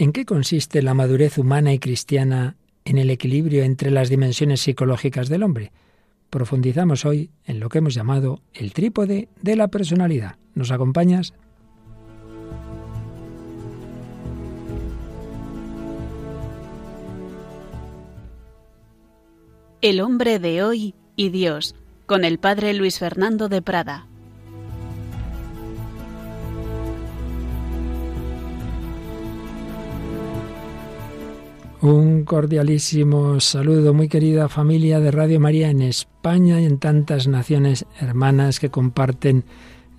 [0.00, 2.56] ¿En qué consiste la madurez humana y cristiana
[2.86, 5.72] en el equilibrio entre las dimensiones psicológicas del hombre?
[6.30, 10.36] Profundizamos hoy en lo que hemos llamado el trípode de la personalidad.
[10.54, 11.34] ¿Nos acompañas?
[19.82, 21.74] El hombre de hoy y Dios,
[22.06, 24.09] con el padre Luis Fernando de Prada.
[31.82, 37.86] Un cordialísimo saludo, muy querida familia de Radio María en España y en tantas naciones
[37.98, 39.44] hermanas que comparten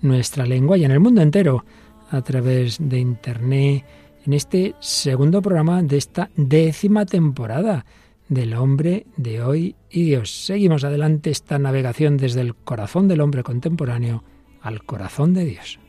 [0.00, 1.64] nuestra lengua y en el mundo entero
[2.08, 3.84] a través de Internet,
[4.24, 7.84] en este segundo programa de esta décima temporada
[8.28, 10.30] del hombre de hoy y Dios.
[10.30, 14.22] Seguimos adelante esta navegación desde el corazón del hombre contemporáneo
[14.60, 15.80] al corazón de Dios.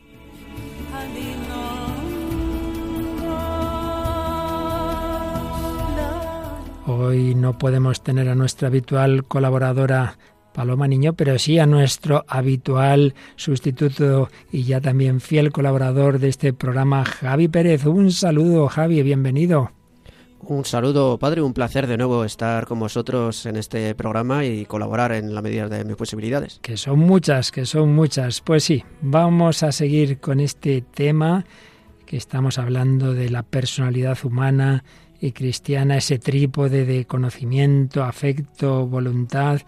[6.86, 10.18] Hoy no podemos tener a nuestra habitual colaboradora
[10.52, 16.52] Paloma Niño, pero sí a nuestro habitual sustituto y ya también fiel colaborador de este
[16.52, 17.86] programa, Javi Pérez.
[17.86, 19.70] Un saludo, Javi, bienvenido.
[20.40, 25.12] Un saludo, padre, un placer de nuevo estar con vosotros en este programa y colaborar
[25.12, 26.58] en la medida de mis posibilidades.
[26.60, 28.42] Que son muchas, que son muchas.
[28.42, 31.46] Pues sí, vamos a seguir con este tema
[32.04, 34.84] que estamos hablando de la personalidad humana
[35.24, 39.62] y cristiana, ese trípode de conocimiento, afecto, voluntad.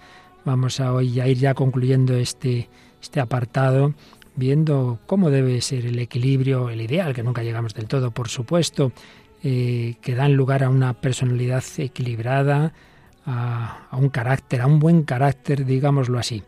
[0.44, 2.68] Vamos a hoy a ir ya concluyendo este,
[3.00, 3.94] este apartado,
[4.34, 8.92] viendo cómo debe ser el equilibrio, el ideal, que nunca llegamos del todo, por supuesto,
[9.42, 12.74] eh, que dan lugar a una personalidad equilibrada,
[13.24, 16.42] a, a un carácter, a un buen carácter, digámoslo así.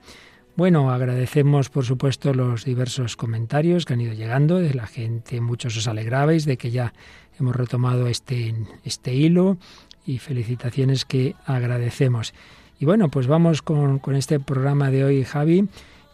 [0.55, 5.77] Bueno, agradecemos por supuesto los diversos comentarios que han ido llegando de la gente, muchos
[5.77, 6.93] os alegrabais de que ya
[7.39, 9.59] hemos retomado este, este hilo
[10.07, 12.35] y felicitaciones que agradecemos.
[12.81, 15.69] Y bueno, pues vamos con, con este programa de hoy, Javi,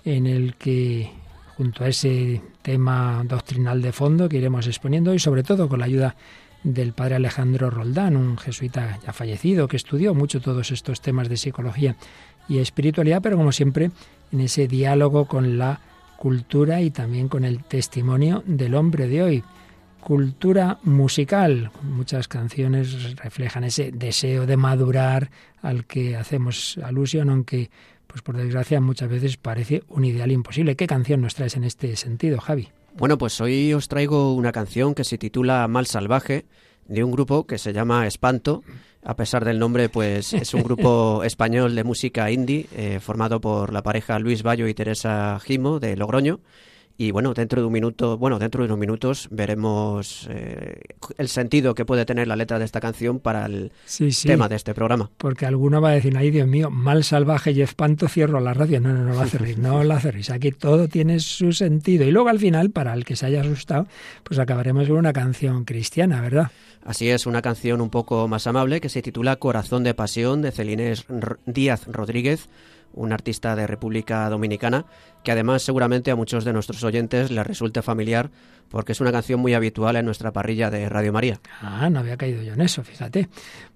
[0.05, 1.11] en el que
[1.57, 5.87] junto a ese tema doctrinal de fondo que iremos exponiendo y sobre todo con la
[5.87, 6.17] ayuda
[6.65, 11.37] del padre Alejandro Roldán, un jesuita ya fallecido que estudió mucho todos estos temas de
[11.37, 11.97] psicología
[12.49, 13.91] y espiritualidad, pero como siempre
[14.33, 15.81] en ese diálogo con la
[16.17, 19.45] cultura y también con el testimonio del hombre de hoy
[20.05, 21.71] cultura musical.
[21.83, 25.31] Muchas canciones reflejan ese deseo de madurar
[25.63, 27.71] al que hacemos alusión, aunque,
[28.07, 30.77] pues por desgracia, muchas veces parece un ideal imposible.
[30.77, 32.69] ¿Qué canción nos traes en este sentido, Javi?
[32.97, 36.45] Bueno, pues hoy os traigo una canción que se titula Mal Salvaje,
[36.87, 38.63] de un grupo que se llama Espanto.
[39.03, 43.73] A pesar del nombre, pues es un grupo español de música indie eh, formado por
[43.73, 46.41] la pareja Luis Bayo y Teresa Gimo de Logroño.
[46.97, 50.81] Y bueno, dentro de un minuto, bueno, dentro de unos minutos veremos eh,
[51.19, 53.73] el sentido que puede tener la letra de esta canción para el
[54.23, 55.11] tema de este programa.
[55.19, 58.81] Porque alguno va a decir, ay Dios mío, mal salvaje y espanto, cierro la radio.
[58.81, 60.31] No, no, no la cerréis, no la cerréis.
[60.31, 62.05] Aquí todo tiene su sentido.
[62.05, 63.89] Y luego al final, para el que se haya asustado,
[64.23, 66.53] pues acabaremos con una canción cristiana, ¿verdad?
[66.85, 70.53] Así es, una canción un poco más amable que se titula Corazón de Pasión de
[70.53, 71.07] Celines
[71.47, 72.49] Díaz Rodríguez
[72.95, 74.87] un artista de República Dominicana,
[75.23, 78.31] que además seguramente a muchos de nuestros oyentes les resulte familiar
[78.69, 81.41] porque es una canción muy habitual en nuestra parrilla de Radio María.
[81.61, 83.29] Ah, no había caído yo en eso, fíjate.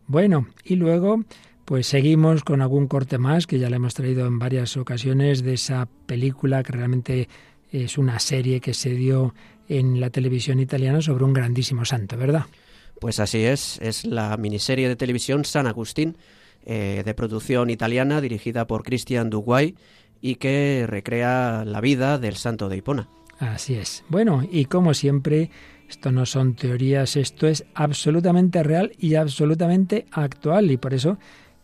[0.06, 1.24] Bueno, y luego
[1.64, 5.52] pues seguimos con algún corte más que ya le hemos traído en varias ocasiones de
[5.52, 7.28] esa película que realmente
[7.70, 9.34] es una serie que se dio
[9.68, 12.46] en la televisión italiana sobre un grandísimo santo, ¿verdad?
[13.00, 16.16] Pues así es, es la miniserie de televisión San Agustín,
[16.64, 19.74] eh, de producción italiana dirigida por Christian Duguay
[20.20, 23.08] y que recrea la vida del santo de Hipona.
[23.38, 24.04] Así es.
[24.08, 25.50] Bueno, y como siempre,
[25.88, 31.18] esto no son teorías, esto es absolutamente real y absolutamente actual y por eso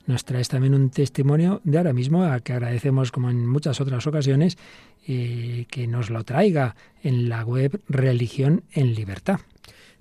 [0.07, 4.07] nos traes también un testimonio de ahora mismo, a que agradecemos como en muchas otras
[4.07, 4.59] ocasiones,
[5.07, 9.41] eh, que nos lo traiga en la web Religión en Libertad.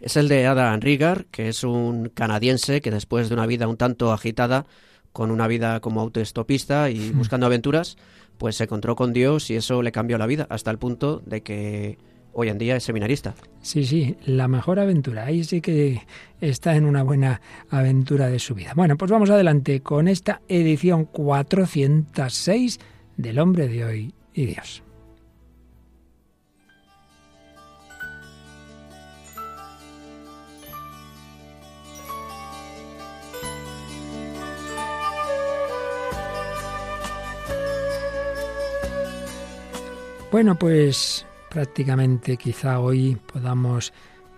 [0.04, 3.78] Es el de Adam Rigar, que es un canadiense que después de una vida un
[3.78, 4.66] tanto agitada
[5.14, 7.18] con una vida como autoestopista y hmm.
[7.18, 7.96] buscando aventuras,
[8.38, 11.42] pues se encontró con Dios y eso le cambió la vida hasta el punto de
[11.42, 11.98] que
[12.34, 13.34] hoy en día es seminarista.
[13.62, 15.24] Sí, sí, la mejor aventura.
[15.24, 16.02] Ahí sí que
[16.42, 17.40] está en una buena
[17.70, 18.74] aventura de su vida.
[18.76, 22.78] Bueno, pues vamos adelante con esta edición 406
[23.16, 24.84] del hombre de hoy y Dios.
[40.34, 43.94] Bueno, pues prácticamente quizá hoy podamos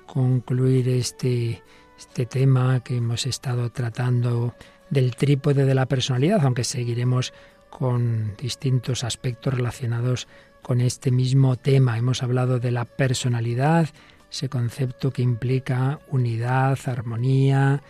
[0.06, 1.64] concluir este
[1.98, 4.56] este tema que hemos estado tratando
[4.90, 7.34] del trípode de la personalidad, aunque seguiremos
[7.70, 10.28] con distintos aspectos relacionados
[10.62, 11.98] con este mismo tema.
[11.98, 13.88] Hemos hablado de la personalidad,
[14.30, 17.82] ese concepto que implica unidad, armonía,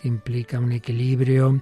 [0.00, 1.60] que implica un equilibrio.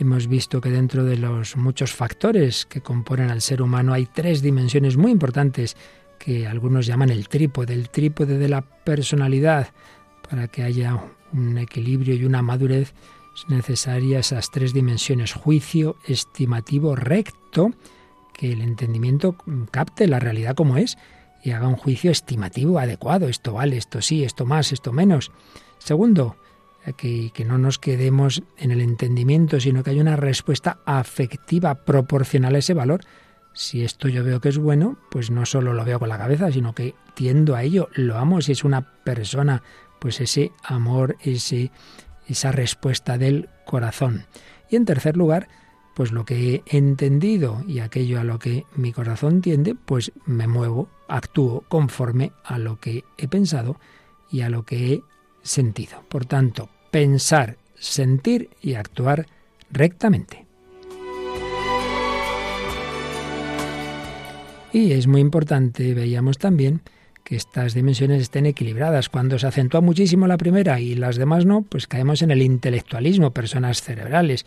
[0.00, 4.40] Hemos visto que dentro de los muchos factores que componen al ser humano hay tres
[4.40, 5.76] dimensiones muy importantes
[6.18, 9.74] que algunos llaman el trípode, el trípode de la personalidad.
[10.26, 10.98] Para que haya
[11.34, 12.94] un equilibrio y una madurez
[13.36, 17.72] es necesaria esas tres dimensiones, juicio, estimativo, recto,
[18.32, 19.36] que el entendimiento
[19.70, 20.96] capte la realidad como es
[21.44, 23.28] y haga un juicio estimativo adecuado.
[23.28, 25.30] Esto vale, esto sí, esto más, esto menos.
[25.76, 26.36] Segundo,
[26.96, 32.58] que, no nos quedemos en el entendimiento, sino que haya una respuesta afectiva proporcional a
[32.58, 33.00] ese valor.
[33.52, 36.50] Si esto yo veo que es bueno, pues no solo lo veo con la cabeza,
[36.50, 38.40] sino que tiendo a ello, lo amo.
[38.40, 39.62] Si es una persona,
[39.98, 41.70] pues ese amor, ese,
[42.26, 44.26] esa respuesta del corazón.
[44.70, 45.48] Y en tercer lugar,
[45.94, 50.46] pues lo que he entendido y aquello a lo que mi corazón tiende, pues me
[50.46, 53.78] muevo, actúo conforme a lo que he pensado
[54.30, 55.02] y a lo que he
[55.42, 56.02] sentido.
[56.08, 59.26] Por tanto, pensar, sentir y actuar
[59.70, 60.46] rectamente.
[64.72, 66.82] Y es muy importante, veíamos también,
[67.24, 69.08] que estas dimensiones estén equilibradas.
[69.08, 73.32] Cuando se acentúa muchísimo la primera y las demás no, pues caemos en el intelectualismo,
[73.32, 74.46] personas cerebrales.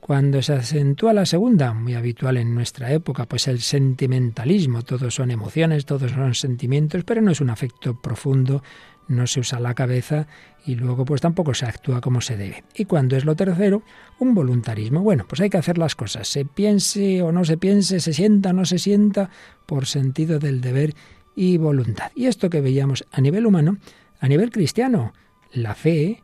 [0.00, 5.30] Cuando se acentúa la segunda, muy habitual en nuestra época, pues el sentimentalismo, todos son
[5.30, 8.62] emociones, todos son sentimientos, pero no es un afecto profundo,
[9.08, 10.26] no se usa la cabeza
[10.64, 12.64] y luego pues tampoco se actúa como se debe.
[12.74, 13.82] Y cuando es lo tercero,
[14.18, 15.00] un voluntarismo.
[15.00, 18.50] Bueno, pues hay que hacer las cosas, se piense o no se piense, se sienta
[18.50, 19.30] o no se sienta,
[19.66, 20.94] por sentido del deber
[21.34, 22.12] y voluntad.
[22.14, 23.78] Y esto que veíamos a nivel humano,
[24.20, 25.12] a nivel cristiano,
[25.52, 26.22] la fe,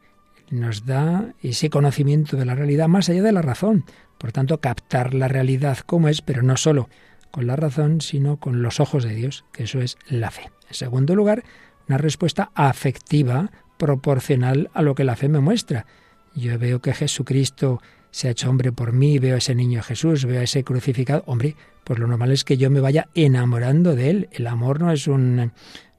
[0.50, 3.84] nos da ese conocimiento de la realidad más allá de la razón.
[4.19, 6.88] Por tanto, captar la realidad como es, pero no solo
[7.30, 10.50] con la razón, sino con los ojos de Dios, que eso es la fe.
[10.69, 11.44] En segundo lugar,
[11.88, 15.87] una respuesta afectiva proporcional a lo que la fe me muestra.
[16.35, 17.81] Yo veo que Jesucristo
[18.11, 21.23] se ha hecho hombre por mí, veo a ese niño Jesús, veo a ese crucificado.
[21.26, 24.29] Hombre, pues lo normal es que yo me vaya enamorando de él.
[24.32, 25.52] El amor no es un,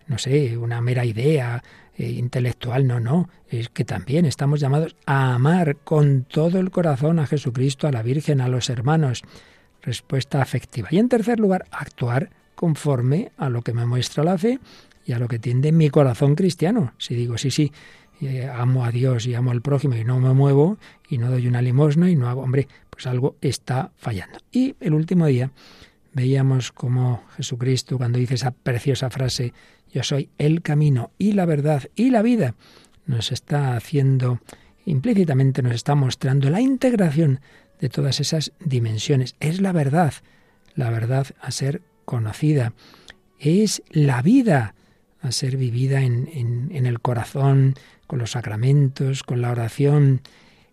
[0.07, 1.63] no sé, una mera idea
[1.95, 7.19] eh, intelectual, no, no, es que también estamos llamados a amar con todo el corazón
[7.19, 9.23] a Jesucristo, a la Virgen, a los hermanos.
[9.81, 10.89] Respuesta afectiva.
[10.91, 14.59] Y en tercer lugar, actuar conforme a lo que me muestra la fe
[15.09, 16.93] y a lo que tiende mi corazón cristiano.
[16.99, 17.71] Si digo, sí, sí,
[18.21, 20.77] eh, amo a Dios y amo al prójimo y no me muevo
[21.09, 24.37] y no doy una limosna y no hago, hombre, pues algo está fallando.
[24.51, 25.49] Y el último día
[26.13, 29.51] veíamos como Jesucristo, cuando dice esa preciosa frase,
[29.91, 32.53] yo soy el camino y la verdad y la vida.
[33.07, 34.41] Nos está haciendo,
[34.85, 37.41] implícitamente nos está mostrando la integración
[37.81, 39.35] de todas esas dimensiones.
[39.39, 40.13] Es la verdad,
[40.75, 42.73] la verdad a ser conocida.
[43.39, 44.75] Es la vida
[45.21, 46.29] a ser vivida en,
[46.71, 47.75] en, el corazón,
[48.07, 50.21] con los sacramentos, con la oración.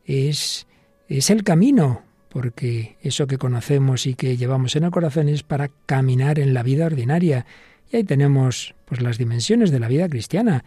[0.04, 0.66] Es,
[1.08, 5.70] es el camino, porque eso que conocemos y que llevamos en el corazón es para
[5.86, 7.46] caminar en la vida ordinaria.
[7.90, 10.64] Y ahí tenemos pues las dimensiones de la vida cristiana,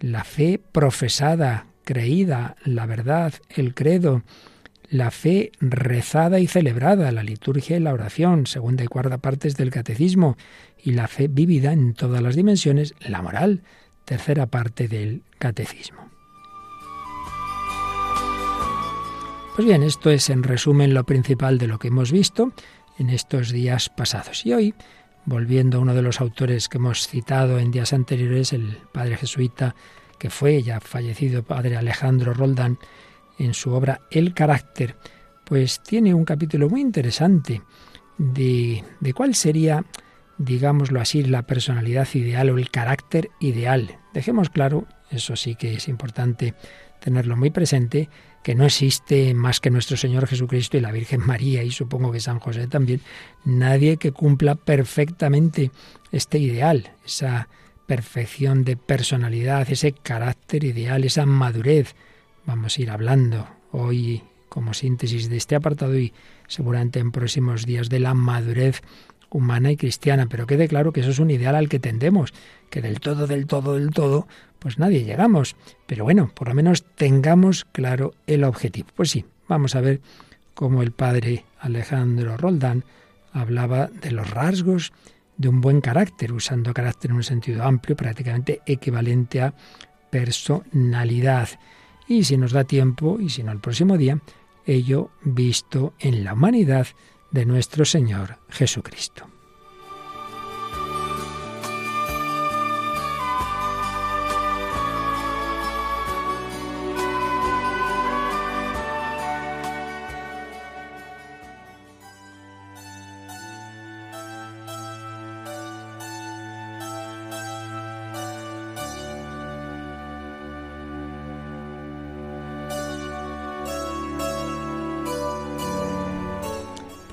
[0.00, 4.22] la fe profesada, creída, la verdad, el credo,
[4.88, 9.70] la fe rezada y celebrada, la liturgia y la oración, segunda y cuarta partes del
[9.70, 10.36] catecismo,
[10.86, 13.64] y la fe vivida en todas las dimensiones, la moral,
[14.04, 15.98] tercera parte del catecismo.
[19.56, 22.52] Pues bien, esto es en resumen lo principal de lo que hemos visto
[22.98, 24.46] en estos días pasados.
[24.46, 24.74] Y hoy
[25.24, 29.74] volviendo a uno de los autores que hemos citado en días anteriores, el padre jesuita
[30.20, 32.78] que fue ya fallecido, padre Alejandro Roldán,
[33.40, 34.94] en su obra El carácter,
[35.44, 37.60] pues tiene un capítulo muy interesante
[38.18, 39.84] de, de cuál sería,
[40.38, 43.98] digámoslo así, la personalidad ideal o el carácter ideal.
[44.12, 46.54] Dejemos claro, eso sí que es importante
[47.00, 48.08] tenerlo muy presente,
[48.42, 52.20] que no existe más que nuestro Señor Jesucristo y la Virgen María y supongo que
[52.20, 53.00] San José también,
[53.44, 55.70] nadie que cumpla perfectamente
[56.12, 57.48] este ideal, esa
[57.86, 61.94] perfección de personalidad, ese carácter ideal, esa madurez.
[62.44, 66.12] Vamos a ir hablando hoy como síntesis de este apartado y
[66.48, 68.82] seguramente en próximos días de la madurez
[69.30, 72.32] humana y cristiana, pero quede claro que eso es un ideal al que tendemos,
[72.70, 74.26] que del todo, del todo, del todo,
[74.58, 75.56] pues nadie llegamos.
[75.86, 78.88] Pero bueno, por lo menos tengamos claro el objetivo.
[78.94, 80.00] Pues sí, vamos a ver
[80.54, 82.84] cómo el padre Alejandro Roldán
[83.32, 84.92] hablaba de los rasgos
[85.36, 89.54] de un buen carácter, usando carácter en un sentido amplio, prácticamente equivalente a
[90.10, 91.48] personalidad.
[92.08, 94.20] y si nos da tiempo, y si no el próximo día,
[94.64, 96.86] ello visto en la humanidad
[97.30, 99.28] de nuestro Señor Jesucristo.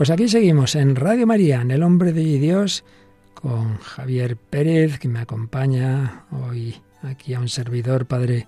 [0.04, 2.84] Pues aquí seguimos en Radio María, en El Hombre de Dios,
[3.34, 8.48] con Javier Pérez, que me acompaña hoy aquí a un servidor, Padre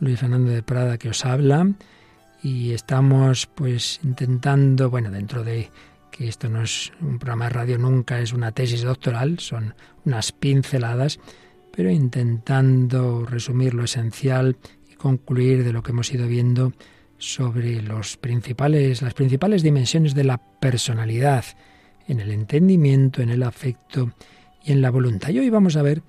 [0.00, 1.70] Luis Fernando de Prada, que os habla.
[2.42, 5.68] Y estamos pues intentando, bueno, dentro de
[6.10, 9.74] que esto no es un programa de radio, nunca es una tesis doctoral, son
[10.06, 11.20] unas pinceladas,
[11.70, 14.56] pero intentando resumir lo esencial
[14.90, 16.72] y concluir de lo que hemos ido viendo
[17.32, 21.44] sobre los principales, las principales dimensiones de la personalidad,
[22.06, 24.12] en el entendimiento, en el afecto
[24.62, 25.30] y en la voluntad.
[25.30, 26.02] Y hoy vamos a ver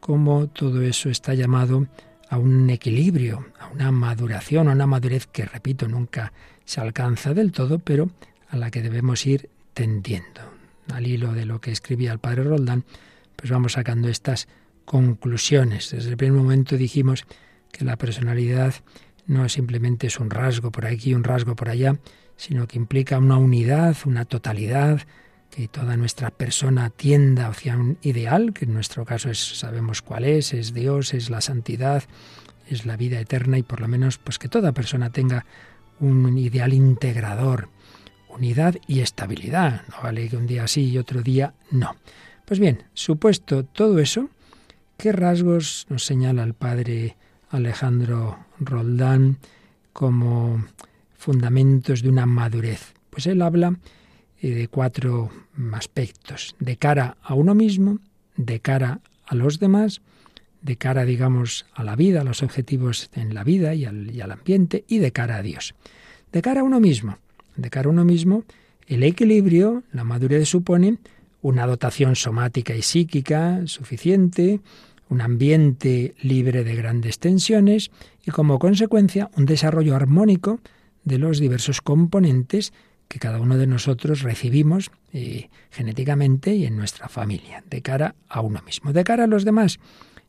[0.00, 1.86] cómo todo eso está llamado
[2.30, 6.32] a un equilibrio, a una maduración, a una madurez que, repito, nunca
[6.64, 8.10] se alcanza del todo, pero
[8.48, 10.40] a la que debemos ir tendiendo.
[10.92, 12.84] Al hilo de lo que escribía el padre Roldán,
[13.36, 14.48] pues vamos sacando estas
[14.84, 15.90] conclusiones.
[15.90, 17.24] Desde el primer momento dijimos
[17.70, 18.74] que la personalidad
[19.26, 21.98] no simplemente es un rasgo por aquí, un rasgo por allá,
[22.36, 25.02] sino que implica una unidad, una totalidad,
[25.50, 30.24] que toda nuestra persona tienda hacia un ideal, que en nuestro caso es, sabemos cuál
[30.24, 32.04] es, es Dios, es la santidad,
[32.68, 35.44] es la vida eterna y por lo menos pues que toda persona tenga
[36.00, 37.68] un ideal integrador,
[38.30, 39.82] unidad y estabilidad.
[39.88, 41.96] No vale que un día sí y otro día no.
[42.46, 44.30] Pues bien, supuesto todo eso,
[44.96, 47.16] ¿qué rasgos nos señala el padre
[47.52, 49.36] Alejandro Roldán
[49.92, 50.64] como
[51.16, 52.94] fundamentos de una madurez.
[53.10, 53.76] Pues él habla
[54.40, 55.30] eh, de cuatro
[55.72, 58.00] aspectos, de cara a uno mismo,
[58.36, 60.00] de cara a los demás,
[60.62, 64.32] de cara, digamos, a la vida, a los objetivos en la vida y al, al
[64.32, 65.74] ambiente, y de cara a Dios.
[66.32, 67.18] De cara a uno mismo,
[67.56, 68.44] de cara a uno mismo,
[68.86, 70.98] el equilibrio, la madurez supone
[71.42, 74.60] una dotación somática y psíquica suficiente,
[75.08, 77.90] un ambiente libre de grandes tensiones
[78.24, 80.60] y como consecuencia un desarrollo armónico
[81.04, 82.72] de los diversos componentes
[83.08, 88.40] que cada uno de nosotros recibimos eh, genéticamente y en nuestra familia, de cara a
[88.40, 88.94] uno mismo.
[88.94, 89.80] De cara a los demás,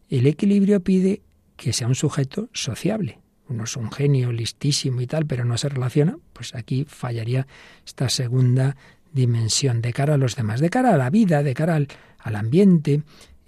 [0.10, 1.22] el equilibrio pide
[1.56, 3.20] que sea un sujeto sociable.
[3.48, 7.48] Uno es un genio listísimo y tal, pero no se relaciona, pues aquí fallaría
[7.86, 8.75] esta segunda
[9.13, 11.88] dimensión de cara a los demás, de cara a la vida, de cara al,
[12.20, 13.03] al ambiente,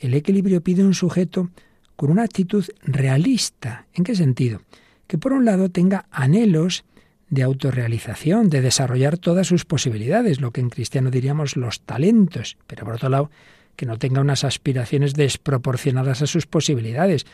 [0.05, 1.49] el equilibrio pide un sujeto
[1.95, 3.87] con una actitud realista.
[3.93, 4.61] ¿En qué sentido?
[5.07, 6.83] Que por un lado tenga anhelos
[7.29, 12.85] de autorrealización, de desarrollar todas sus posibilidades, lo que en cristiano diríamos los talentos, pero
[12.85, 13.31] por otro lado,
[13.75, 17.25] que no tenga unas aspiraciones desproporcionadas a sus posibilidades.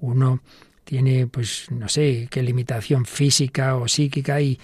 [0.00, 0.40] Uno
[0.84, 4.58] tiene, pues, no sé, qué limitación física o psíquica y,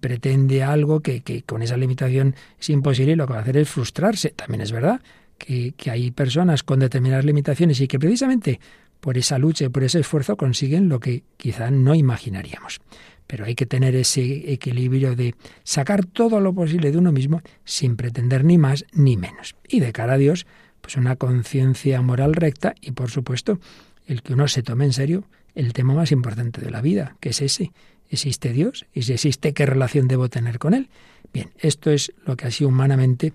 [0.00, 3.56] pretende algo que, que, con esa limitación es imposible y lo que va a hacer
[3.56, 4.30] es frustrarse.
[4.30, 5.00] También es verdad
[5.40, 8.60] que, hay personas con determinadas limitaciones y que precisamente
[9.00, 12.80] por esa lucha y por ese esfuerzo consiguen lo que quizá no imaginaríamos.
[13.26, 17.96] Pero hay que tener ese equilibrio de sacar todo lo posible de uno mismo sin
[17.96, 19.56] pretender ni más ni menos.
[19.68, 20.46] Y de cara a Dios,
[20.80, 23.58] pues una conciencia moral recta y por supuesto
[24.06, 27.30] el que uno se tome en serio el tema más importante de la vida, que
[27.30, 27.72] es ese.
[28.10, 28.86] ¿Existe Dios?
[28.92, 30.88] Y si existe, ¿qué relación debo tener con Él?
[31.32, 33.32] Bien, esto es lo que así humanamente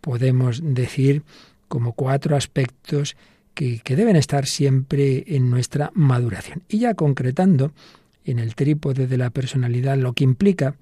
[0.00, 1.22] podemos decir
[1.68, 3.16] como cuatro aspectos
[3.54, 6.62] que, deben estar siempre en nuestra maduración.
[6.68, 7.72] Y ya concretando
[8.24, 10.76] en el trípode de la personalidad lo que implica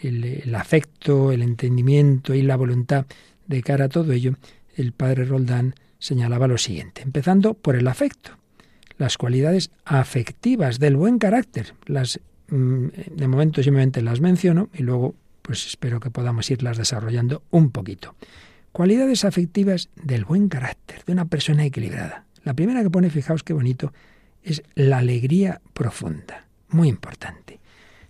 [0.00, 3.06] el, el, afecto, el entendimiento y la voluntad
[3.46, 4.36] de cara a todo ello,
[4.76, 8.32] el padre Roldán señalaba lo siguiente, empezando por el afecto,
[8.98, 15.14] las cualidades afectivas del buen carácter, las mm, de momento simplemente las menciono y luego
[15.42, 18.14] pues espero que podamos irlas desarrollando un poquito.
[18.74, 22.24] Cualidades afectivas del buen carácter, de una persona equilibrada.
[22.42, 23.92] La primera que pone, fijaos qué bonito,
[24.42, 27.60] es la alegría profunda, muy importante.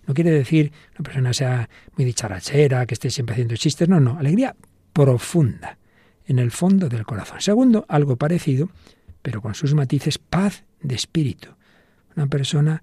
[0.07, 4.17] No quiere decir una persona sea muy dicharachera, que esté siempre haciendo chistes, no, no,
[4.17, 4.55] alegría
[4.91, 5.77] profunda,
[6.25, 7.41] en el fondo del corazón.
[7.41, 8.71] Segundo, algo parecido,
[9.21, 11.49] pero con sus matices, paz de espíritu.
[12.15, 12.81] Una persona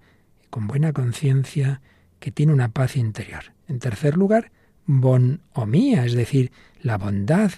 [0.50, 1.80] con buena conciencia,
[2.20, 3.42] que tiene una paz interior.
[3.66, 4.52] En tercer lugar,
[4.86, 7.52] bonomía, es decir, la bondad,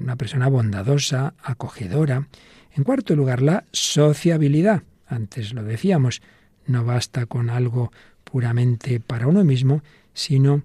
[0.00, 2.28] una persona bondadosa, acogedora.
[2.74, 4.82] En cuarto lugar, la sociabilidad.
[5.06, 6.22] Antes lo decíamos,
[6.66, 7.92] no basta con algo
[8.24, 9.82] puramente para uno mismo,
[10.14, 10.62] sino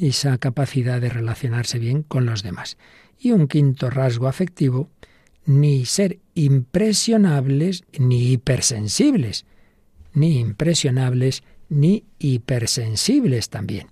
[0.00, 2.78] esa capacidad de relacionarse bien con los demás.
[3.18, 4.88] Y un quinto rasgo afectivo,
[5.44, 9.44] ni ser impresionables ni hipersensibles,
[10.12, 13.88] ni impresionables ni hipersensibles también.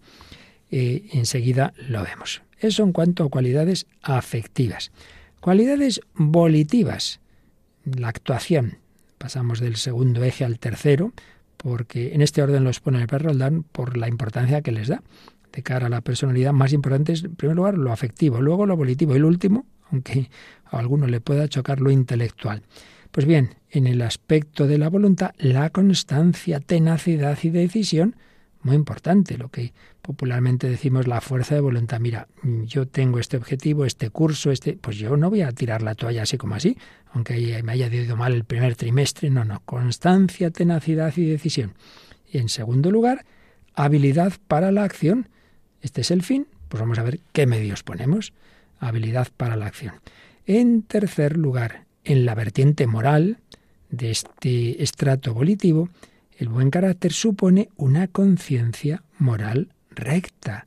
[0.76, 2.42] Enseguida lo vemos.
[2.58, 4.90] Eso en cuanto a cualidades afectivas.
[5.40, 7.20] Cualidades volitivas.
[7.84, 8.78] La actuación.
[9.18, 11.12] Pasamos del segundo eje al tercero,
[11.58, 15.02] porque en este orden los pone el perro Roldán por la importancia que les da.
[15.52, 18.76] De cara a la personalidad, más importante es, en primer lugar, lo afectivo, luego lo
[18.76, 20.28] volitivo y el último, aunque
[20.64, 22.62] a alguno le pueda chocar lo intelectual.
[23.12, 28.16] Pues bien, en el aspecto de la voluntad, la constancia, tenacidad y decisión,
[28.64, 32.00] muy importante, lo que popularmente decimos la fuerza de voluntad.
[32.00, 35.94] Mira, yo tengo este objetivo, este curso, este, pues yo no voy a tirar la
[35.94, 36.76] toalla así como así,
[37.12, 41.74] aunque me haya ido mal el primer trimestre, no, no, constancia, tenacidad y decisión.
[42.30, 43.24] Y en segundo lugar,
[43.74, 45.28] habilidad para la acción.
[45.82, 48.32] Este es el fin, pues vamos a ver qué medios ponemos.
[48.80, 49.94] Habilidad para la acción.
[50.46, 53.38] En tercer lugar, en la vertiente moral
[53.90, 55.88] de este estrato volitivo,
[56.38, 60.66] el buen carácter supone una conciencia moral recta,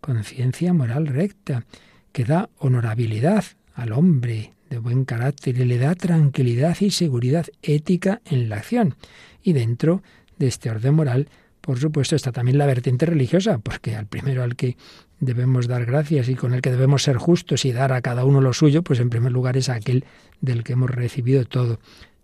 [0.00, 1.64] conciencia moral recta,
[2.12, 3.44] que da honorabilidad
[3.74, 8.96] al hombre de buen carácter y le da tranquilidad y seguridad ética en la acción.
[9.42, 10.02] Y dentro
[10.38, 11.28] de este orden moral,
[11.60, 14.76] por supuesto, está también la vertiente religiosa, porque al primero al que
[15.20, 18.40] debemos dar gracias y con el que debemos ser justos y dar a cada uno
[18.40, 20.04] lo suyo, pues en primer lugar es aquel
[20.40, 21.80] del que hemos recibido todo,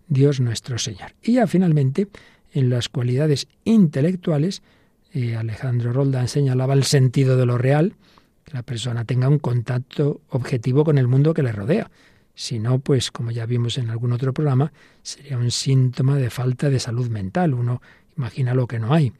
[0.07, 1.13] Dios nuestro Señor.
[1.23, 2.07] Y ya finalmente,
[2.51, 4.61] en las cualidades intelectuales,
[5.13, 7.95] eh, Alejandro Roldán señalaba el sentido de lo real,
[8.45, 11.91] que la persona tenga un contacto objetivo con el mundo que le rodea.
[12.33, 14.71] Si no, pues como ya vimos en algún otro programa,
[15.03, 17.53] sería un síntoma de falta de salud mental.
[17.53, 17.81] Uno
[18.17, 19.11] imagina lo que no hay.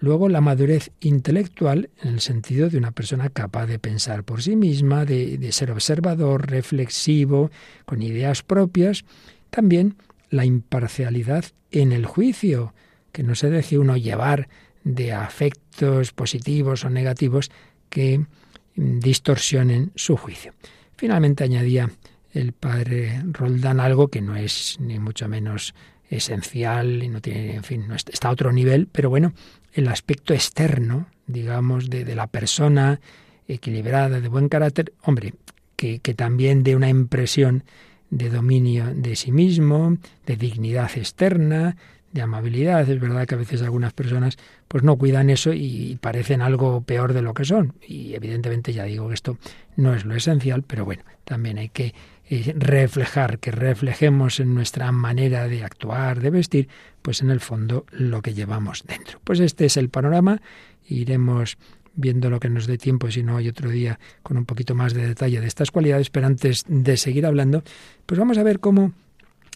[0.00, 4.56] Luego la madurez intelectual en el sentido de una persona capaz de pensar por sí
[4.56, 7.50] misma, de, de ser observador, reflexivo,
[7.84, 9.04] con ideas propias.
[9.50, 9.96] También
[10.32, 12.74] la imparcialidad en el juicio,
[13.12, 14.48] que no se deje uno llevar
[14.82, 17.50] de afectos positivos o negativos
[17.90, 18.24] que
[18.74, 20.54] distorsionen su juicio.
[20.96, 21.90] Finalmente añadía
[22.32, 25.74] el padre Roldán algo que no es ni mucho menos
[26.08, 29.34] esencial y no tiene, en fin, no está a otro nivel, pero bueno,
[29.74, 33.00] el aspecto externo, digamos, de, de la persona
[33.48, 35.34] equilibrada, de buen carácter, hombre,
[35.76, 37.64] que, que también dé una impresión
[38.12, 39.96] de dominio de sí mismo,
[40.26, 41.76] de dignidad externa,
[42.12, 42.88] de amabilidad.
[42.88, 44.36] Es verdad que a veces algunas personas
[44.68, 47.72] pues no cuidan eso y parecen algo peor de lo que son.
[47.86, 49.38] Y evidentemente ya digo que esto
[49.76, 51.94] no es lo esencial, pero bueno, también hay que
[52.28, 56.68] eh, reflejar, que reflejemos en nuestra manera de actuar, de vestir,
[57.00, 59.20] pues en el fondo lo que llevamos dentro.
[59.24, 60.42] Pues este es el panorama.
[60.86, 61.56] Iremos
[61.94, 64.94] viendo lo que nos dé tiempo, si no hay otro día con un poquito más
[64.94, 67.62] de detalle de estas cualidades, pero antes de seguir hablando,
[68.06, 68.92] pues vamos a ver cómo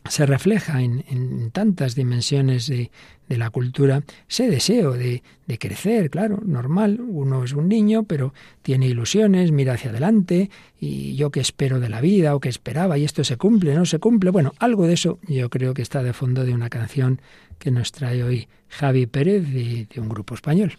[0.09, 2.91] se refleja en, tantas dimensiones de,
[3.29, 7.01] la cultura ese deseo de, de, crecer, claro, normal.
[7.01, 11.89] Uno es un niño, pero tiene ilusiones, mira hacia adelante, y yo qué espero de
[11.89, 14.31] la vida o qué esperaba, y esto se cumple, no se cumple.
[14.31, 17.21] Bueno, algo de eso yo creo que está de fondo de una canción
[17.59, 20.73] que nos trae hoy Javi Pérez de un grupo español.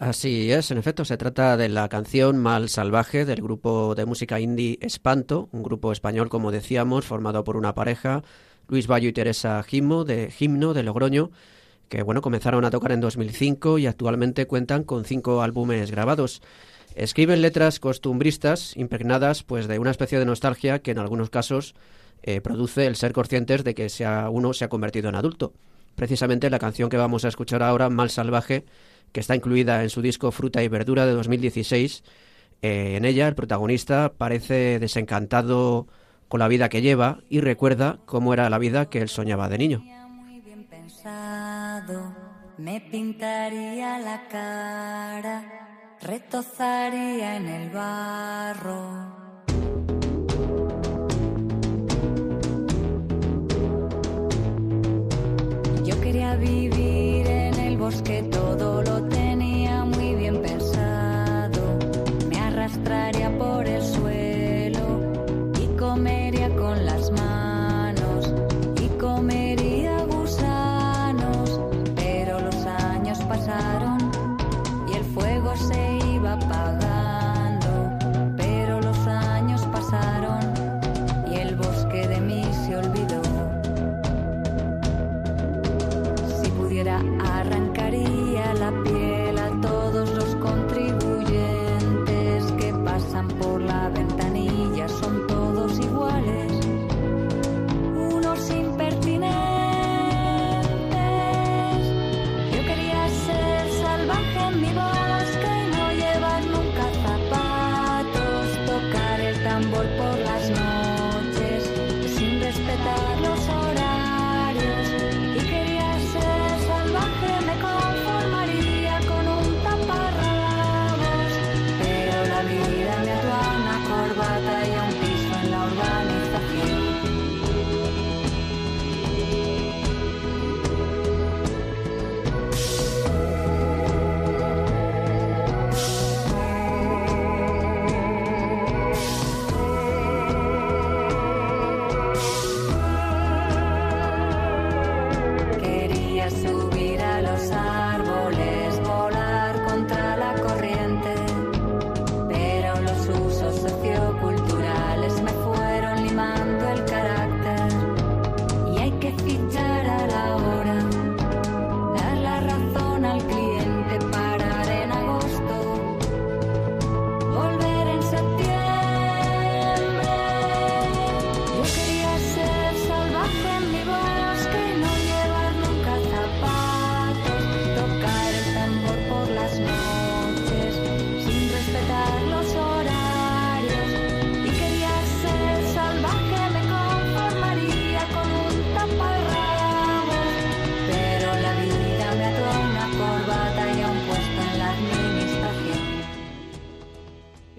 [0.00, 4.40] Así es, en efecto, se trata de la canción Mal Salvaje del grupo de música
[4.40, 8.22] indie Espanto, un grupo español, como decíamos, formado por una pareja,
[8.66, 11.32] Luis Bayo y Teresa Gimo, de Gimno, de Logroño,
[11.90, 16.40] que bueno, comenzaron a tocar en 2005 y actualmente cuentan con cinco álbumes grabados.
[16.94, 21.74] Escriben letras costumbristas impregnadas pues de una especie de nostalgia que en algunos casos
[22.22, 25.52] eh, produce el ser conscientes de que sea, uno se ha convertido en adulto.
[25.94, 28.64] Precisamente la canción que vamos a escuchar ahora, Mal Salvaje,
[29.12, 32.04] que está incluida en su disco Fruta y Verdura de 2016.
[32.62, 35.86] Eh, en ella el protagonista parece desencantado
[36.28, 39.58] con la vida que lleva y recuerda cómo era la vida que él soñaba de
[39.58, 39.84] niño.
[55.84, 57.09] Yo quería vivir
[57.80, 59.00] bosque todo lo
[63.38, 63.79] por el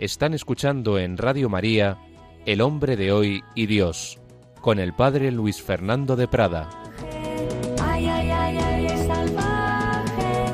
[0.02, 2.00] Están escuchando en Radio María
[2.48, 4.20] El hombre de hoy y Dios,
[4.60, 6.72] con el padre Luis Fernando de Prada.
[7.80, 10.46] Ay, ay, ay, ay, es salvaje.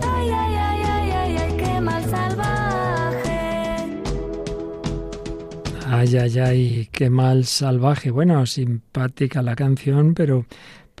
[0.00, 3.40] Ay, ay, ay, ay, ay, ay, qué mal salvaje.
[5.86, 8.10] Ay, ay, ay, qué mal salvaje.
[8.10, 10.46] Bueno, simpática la canción, pero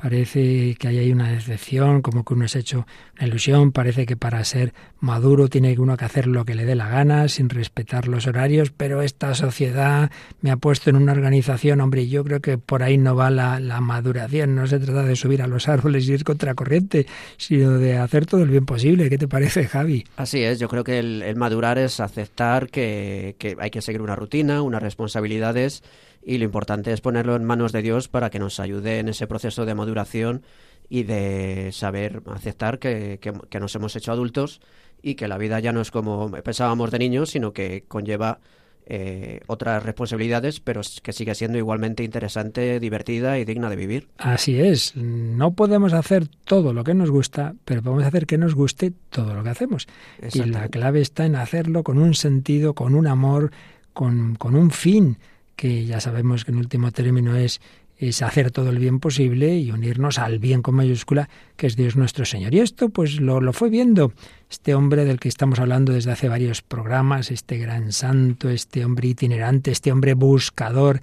[0.04, 2.86] parece que hay una decepción, como que uno es hecho
[3.16, 6.74] una ilusión, parece que para ser maduro tiene uno que hacer lo que le dé
[6.74, 10.10] la gana, sin respetar los horarios, pero esta sociedad
[10.42, 13.60] me ha puesto en una organización, hombre, yo creo que por ahí no va la,
[13.60, 17.06] la maduración, no se trata de subir a los árboles y ir contracorriente,
[17.38, 19.08] sino de hacer todo el bien posible.
[19.08, 20.04] ¿Qué te parece, Javi?
[20.18, 24.02] Así es, yo creo que el, el madurar es aceptar que, que hay que seguir
[24.02, 25.82] una rutina, unas responsabilidades
[26.22, 29.26] y lo importante es ponerlo en manos de Dios para que nos ayude en ese
[29.26, 30.42] proceso de maduración
[30.88, 34.60] y de saber aceptar que, que, que nos hemos hecho adultos
[35.02, 38.40] y que la vida ya no es como pensábamos de niños, sino que conlleva
[38.86, 44.08] eh, otras responsabilidades, pero que sigue siendo igualmente interesante, divertida y digna de vivir.
[44.18, 48.54] Así es, no podemos hacer todo lo que nos gusta, pero podemos hacer que nos
[48.54, 49.88] guste todo lo que hacemos.
[50.34, 53.52] Y la clave está en hacerlo con un sentido, con un amor,
[53.94, 55.16] con, con un fin
[55.56, 57.60] que ya sabemos que en último término es,
[57.96, 61.96] es hacer todo el bien posible y unirnos al bien con mayúscula, que es Dios
[61.96, 62.54] nuestro Señor.
[62.54, 64.12] Y esto pues lo, lo fue viendo
[64.50, 69.08] este hombre del que estamos hablando desde hace varios programas, este gran santo, este hombre
[69.08, 71.00] itinerante, este hombre buscador,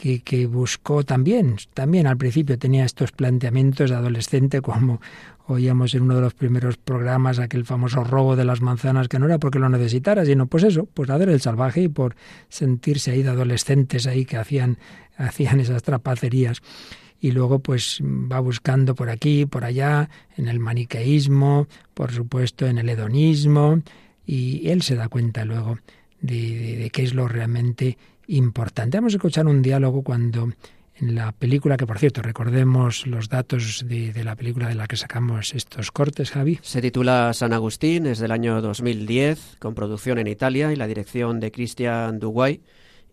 [0.00, 5.00] que, buscó también, también al principio tenía estos planteamientos de adolescente como
[5.46, 9.26] oíamos en uno de los primeros programas aquel famoso robo de las manzanas que no
[9.26, 12.16] era porque lo necesitara, sino pues eso, pues hacer el salvaje y por
[12.48, 14.78] sentirse ahí de adolescentes ahí que hacían,
[15.16, 16.62] hacían esas trapacerías.
[17.20, 20.08] Y luego pues va buscando por aquí, por allá,
[20.38, 23.82] en el maniqueísmo, por supuesto en el hedonismo,
[24.24, 25.78] y él se da cuenta luego
[26.22, 27.98] de, de, de qué es lo realmente
[28.30, 28.96] importante.
[28.98, 30.50] Vamos a escuchar un diálogo cuando
[30.94, 34.86] en la película, que por cierto, recordemos los datos de, de, la película de la
[34.86, 36.58] que sacamos estos cortes, Javi.
[36.62, 41.40] Se titula San Agustín, es del año 2010, con producción en Italia y la dirección
[41.40, 42.60] de Christian Duguay,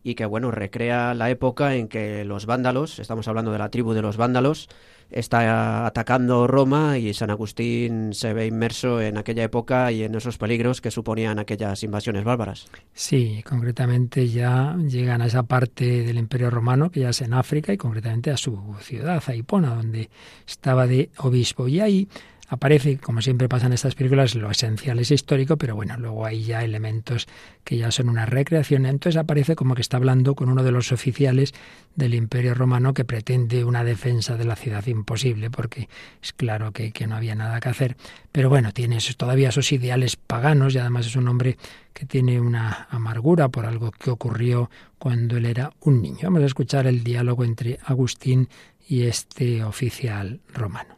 [0.04, 3.94] y que, bueno, recrea la época en que los vándalos, estamos hablando de la tribu
[3.94, 4.68] de los vándalos,
[5.10, 10.38] está atacando Roma y San Agustín se ve inmerso en aquella época y en esos
[10.38, 12.68] peligros que suponían aquellas invasiones bárbaras.
[12.94, 17.74] Sí, concretamente ya llegan a esa parte del Imperio Romano que ya es en África
[17.74, 20.10] y concretamente a su ciudad, a Hipona, donde
[20.46, 21.68] estaba de obispo.
[21.68, 22.08] Y ahí
[22.48, 26.44] aparece, como siempre pasa en estas películas, lo esencial es histórico, pero bueno, luego hay
[26.44, 27.28] ya elementos
[27.64, 28.86] que ya son una recreación.
[28.86, 31.54] Entonces aparece como que está hablando con uno de los oficiales
[31.96, 35.90] del Imperio Romano que pretende una defensa de la ciudad imposible, porque
[36.22, 37.98] es claro que, no había nada que hacer.
[38.32, 41.58] Pero bueno, tiene todavía esos ideales paganos y además es un hombre
[41.94, 46.20] que tiene una amargura por algo que ocurrió cuando él era un niño.
[46.24, 48.50] Vamos a escuchar el diálogo entre Agustín
[48.88, 50.97] y este oficial romano.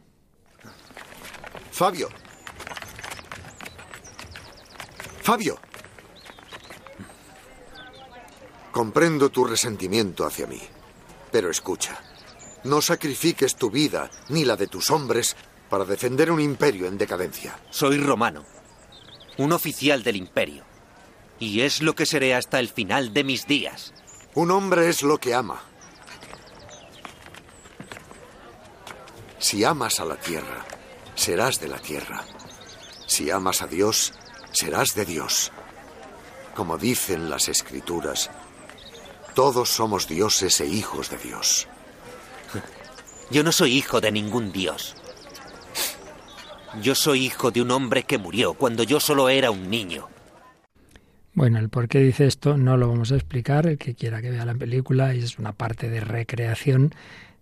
[1.80, 2.10] Fabio.
[5.22, 5.58] Fabio.
[8.70, 10.60] Comprendo tu resentimiento hacia mí,
[11.32, 11.98] pero escucha.
[12.64, 15.34] No sacrifiques tu vida ni la de tus hombres
[15.70, 17.58] para defender un imperio en decadencia.
[17.70, 18.44] Soy romano.
[19.38, 20.64] un oficial del imperio.
[21.38, 23.94] Y es lo que seré hasta el final de mis días.
[24.34, 25.62] Un hombre es lo que ama.
[29.38, 30.66] Si amas a la tierra,
[31.20, 32.24] serás de la tierra.
[33.06, 34.14] Si amas a Dios,
[34.52, 35.52] serás de Dios.
[36.54, 38.30] Como dicen las escrituras,
[39.34, 41.68] todos somos dioses e hijos de Dios.
[43.30, 44.96] Yo no soy hijo de ningún dios.
[46.82, 50.08] Yo soy hijo de un hombre que murió cuando yo solo era un niño.
[51.34, 53.66] Bueno, el por qué dice esto no lo vamos a explicar.
[53.66, 56.92] El que quiera que vea la película es una parte de recreación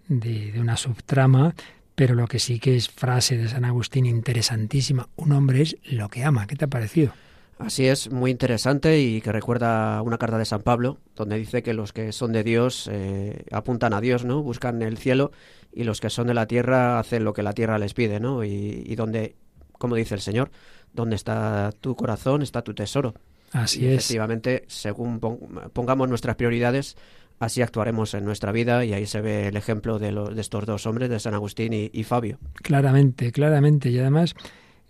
[0.09, 1.55] de, de una subtrama,
[1.99, 5.09] pero lo que sí que es frase de San Agustín interesantísima.
[5.17, 6.47] Un hombre es lo que ama.
[6.47, 7.13] ¿Qué te ha parecido?
[7.59, 11.75] Así es, muy interesante y que recuerda una carta de San Pablo, donde dice que
[11.75, 14.45] los que son de Dios eh, apuntan a Dios, ¿no?
[14.45, 15.33] Buscan el cielo
[15.73, 18.45] y los que son de la tierra hacen lo que la tierra les pide, ¿no?
[18.45, 19.35] Y, y donde,
[19.73, 20.53] como dice el Señor,
[20.93, 23.15] donde está tu corazón está tu tesoro.
[23.51, 23.95] Así y es.
[24.05, 25.41] Efectivamente, según pon-
[25.73, 26.97] pongamos nuestras prioridades,
[27.39, 30.67] así actuaremos en nuestra vida y ahí se ve el ejemplo de, los, de estos
[30.67, 32.39] dos hombres, de San Agustín y, Fabio.
[32.55, 33.91] Claramente, claramente.
[33.91, 34.35] Y además,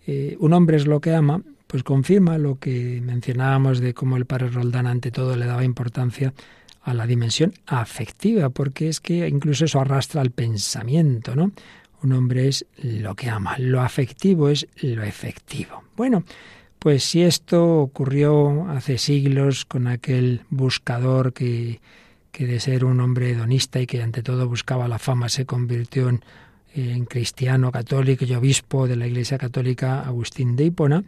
[0.07, 4.27] eh, un hombre es lo que ama, pues confirma lo que mencionábamos de cómo el
[4.27, 6.33] padre Roldán ante todo le daba importancia
[6.83, 11.53] a la dimensión afectiva, porque es que incluso eso arrastra al pensamiento, ¿no?
[12.03, 15.83] Un hombre es lo que ama, lo afectivo es lo efectivo.
[15.97, 16.25] Bueno,
[16.79, 21.81] pues si esto ocurrió hace siglos con aquel buscador que,
[22.39, 26.09] que de ser un hombre hedonista y que ante todo buscaba la fama se convirtió
[26.09, 31.03] en, cristiano católico y obispo de la Iglesia Católica Agustín de Hipona,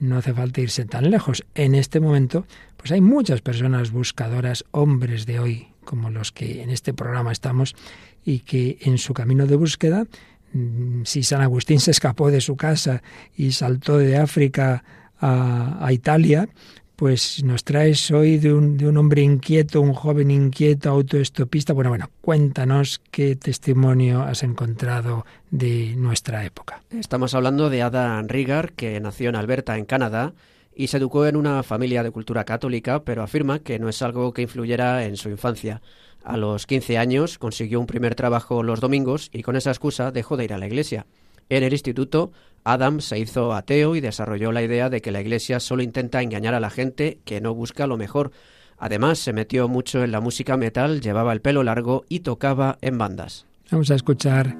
[0.00, 1.44] no hace falta irse tan lejos.
[1.54, 2.44] En este momento,
[2.76, 7.76] pues hay muchas personas buscadoras, hombres de hoy, como los que en este programa estamos,
[8.24, 10.06] y que en su camino de búsqueda,
[10.54, 13.00] mm, si San Agustín se escapó de su casa
[13.36, 14.82] y saltó de África
[15.20, 16.48] a Italia,
[16.96, 21.72] pues nos traes hoy de un, hombre inquieto, un joven inquieto, autoestopista.
[21.72, 26.82] Bueno, bueno, cuéntanos qué testimonio has encontrado de nuestra época.
[26.90, 30.34] Estamos hablando de Adam Rigar, que nació en Alberta, en Canadá,
[30.74, 34.32] y se educó en una familia de cultura católica, pero afirma que no es algo
[34.32, 35.82] que influyera en su infancia.
[36.22, 40.36] A los 15 años consiguió un primer trabajo los domingos y con esa excusa dejó
[40.36, 41.06] de ir a la iglesia.
[41.48, 42.32] En el instituto,
[42.66, 46.54] Adam se hizo ateo y desarrolló la idea de que la iglesia solo intenta engañar
[46.54, 48.30] a la gente que no busca lo mejor.
[48.78, 52.96] Además, se metió mucho en la música metal, llevaba el pelo largo y tocaba en
[52.96, 53.46] bandas.
[53.70, 54.56] Vamos a escuchar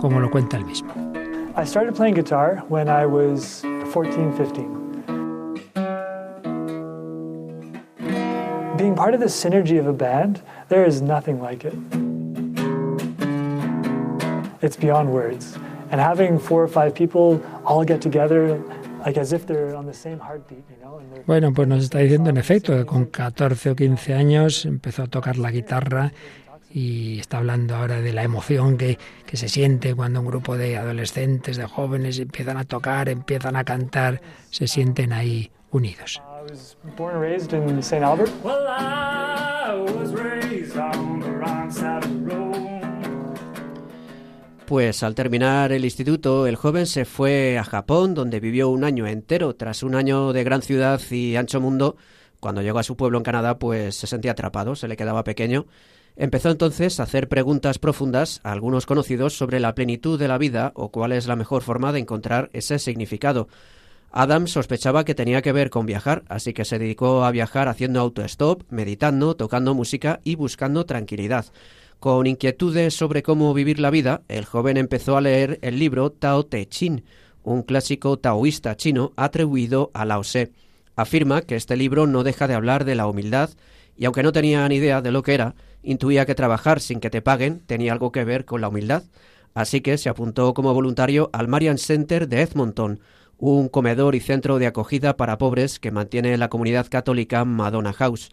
[0.00, 0.92] cómo lo cuenta él mismo.
[1.56, 4.82] I started playing guitar when I was 14, 15.
[8.76, 11.74] Being part of the synergy of a band, there is nothing like it.
[14.60, 15.56] It's beyond words.
[15.92, 18.58] And having four or five people all get together,
[19.04, 20.98] like as if they're on the same heartbeat, you know?
[20.98, 24.64] And they're Bueno, pues nos está diciendo en efecto que con 14 o 15 años
[24.64, 26.12] empezó a tocar la guitarra
[26.70, 30.78] y está hablando ahora de la emoción que, que se siente cuando un grupo de
[30.78, 36.22] adolescentes, de jóvenes empiezan a tocar, empiezan a cantar, se sienten ahí unidos.
[39.62, 40.12] I was
[44.72, 49.06] Pues al terminar el instituto, el joven se fue a Japón, donde vivió un año
[49.06, 49.54] entero.
[49.54, 51.98] Tras un año de gran ciudad y ancho mundo,
[52.40, 55.66] cuando llegó a su pueblo en Canadá, pues se sentía atrapado, se le quedaba pequeño.
[56.16, 60.72] Empezó entonces a hacer preguntas profundas a algunos conocidos sobre la plenitud de la vida
[60.74, 63.48] o cuál es la mejor forma de encontrar ese significado.
[64.10, 68.00] Adam sospechaba que tenía que ver con viajar, así que se dedicó a viajar haciendo
[68.00, 71.44] autostop, meditando, tocando música y buscando tranquilidad.
[72.02, 76.44] Con inquietudes sobre cómo vivir la vida, el joven empezó a leer el libro Tao
[76.44, 77.04] Te Ching,
[77.44, 80.50] un clásico taoísta chino atribuido a Lao Tse.
[80.96, 83.50] Afirma que este libro no deja de hablar de la humildad
[83.96, 87.08] y aunque no tenía ni idea de lo que era, intuía que trabajar sin que
[87.08, 89.04] te paguen tenía algo que ver con la humildad.
[89.54, 92.98] Así que se apuntó como voluntario al Marian Center de Edmonton,
[93.38, 98.30] un comedor y centro de acogida para pobres que mantiene la comunidad católica Madonna House.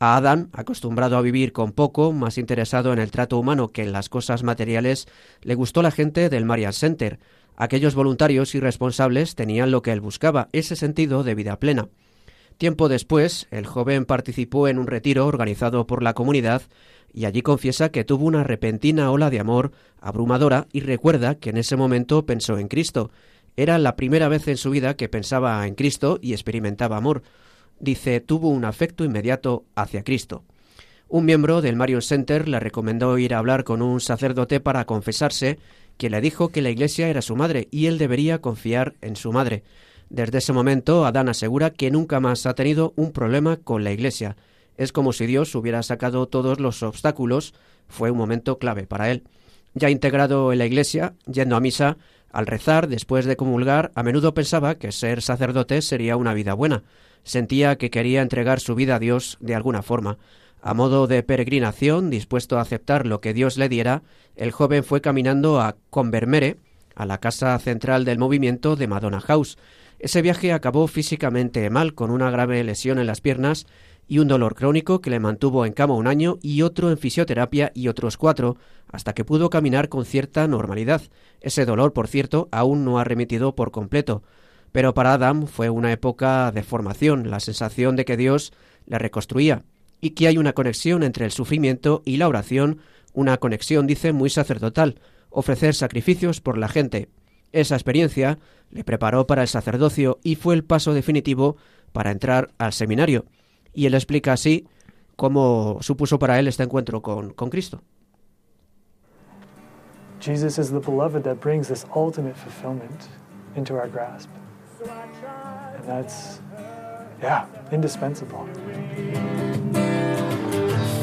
[0.00, 3.92] A Adam, acostumbrado a vivir con poco, más interesado en el trato humano que en
[3.92, 5.08] las cosas materiales,
[5.42, 7.18] le gustó la gente del Marian Center.
[7.56, 11.88] Aquellos voluntarios y responsables tenían lo que él buscaba, ese sentido de vida plena.
[12.58, 16.62] Tiempo después, el joven participó en un retiro organizado por la comunidad
[17.12, 21.56] y allí confiesa que tuvo una repentina ola de amor abrumadora y recuerda que en
[21.56, 23.10] ese momento pensó en Cristo.
[23.56, 27.22] Era la primera vez en su vida que pensaba en Cristo y experimentaba amor.
[27.80, 30.44] Dice, tuvo un afecto inmediato hacia Cristo.
[31.08, 35.58] Un miembro del Marion Center le recomendó ir a hablar con un sacerdote para confesarse,
[35.96, 39.32] que le dijo que la iglesia era su madre y él debería confiar en su
[39.32, 39.64] madre.
[40.10, 44.36] Desde ese momento, Adán asegura que nunca más ha tenido un problema con la Iglesia.
[44.76, 47.52] Es como si Dios hubiera sacado todos los obstáculos.
[47.88, 49.24] Fue un momento clave para él.
[49.74, 51.98] Ya integrado en la Iglesia, yendo a misa,
[52.30, 56.82] al rezar, después de comulgar, a menudo pensaba que ser sacerdote sería una vida buena.
[57.24, 60.18] Sentía que quería entregar su vida a Dios de alguna forma.
[60.60, 64.02] A modo de peregrinación, dispuesto a aceptar lo que Dios le diera,
[64.36, 66.56] el joven fue caminando a Convermere,
[66.94, 69.56] a la casa central del movimiento de Madonna House.
[69.98, 73.66] Ese viaje acabó físicamente mal, con una grave lesión en las piernas
[74.08, 77.70] y un dolor crónico que le mantuvo en cama un año y otro en fisioterapia
[77.74, 78.56] y otros cuatro,
[78.90, 81.02] hasta que pudo caminar con cierta normalidad.
[81.40, 84.22] Ese dolor, por cierto, aún no ha remitido por completo.
[84.72, 88.52] Pero para Adam fue una época de formación, la sensación de que Dios
[88.86, 89.64] le reconstruía
[90.00, 92.78] y que hay una conexión entre el sufrimiento y la oración,
[93.12, 97.08] una conexión, dice, muy sacerdotal, ofrecer sacrificios por la gente.
[97.52, 98.38] Esa experiencia
[98.70, 101.56] le preparó para el sacerdocio y fue el paso definitivo
[101.92, 103.26] para entrar al seminario.
[103.72, 104.66] Y él explica así
[105.16, 107.82] cómo supuso para él este encuentro con, con Cristo.
[110.20, 113.08] Jesus is the beloved that brings this ultimate fulfillment
[113.54, 114.28] into our grasp.
[114.80, 116.40] And that's,
[117.22, 118.46] yeah, indispensable.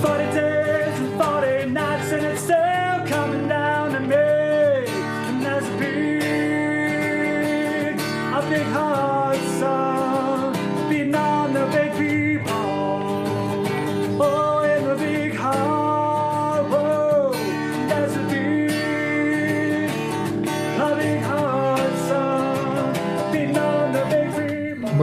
[0.01, 4.15] 40 days and 40 nights and it's still coming down to me.
[4.15, 7.15] And there's a big,
[8.34, 9.94] a big heart song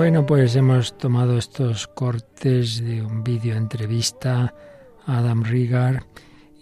[0.02, 4.52] Bueno, pues hemos tomado estos cortes de un vídeo entrevista
[5.06, 6.06] a Adam Rigar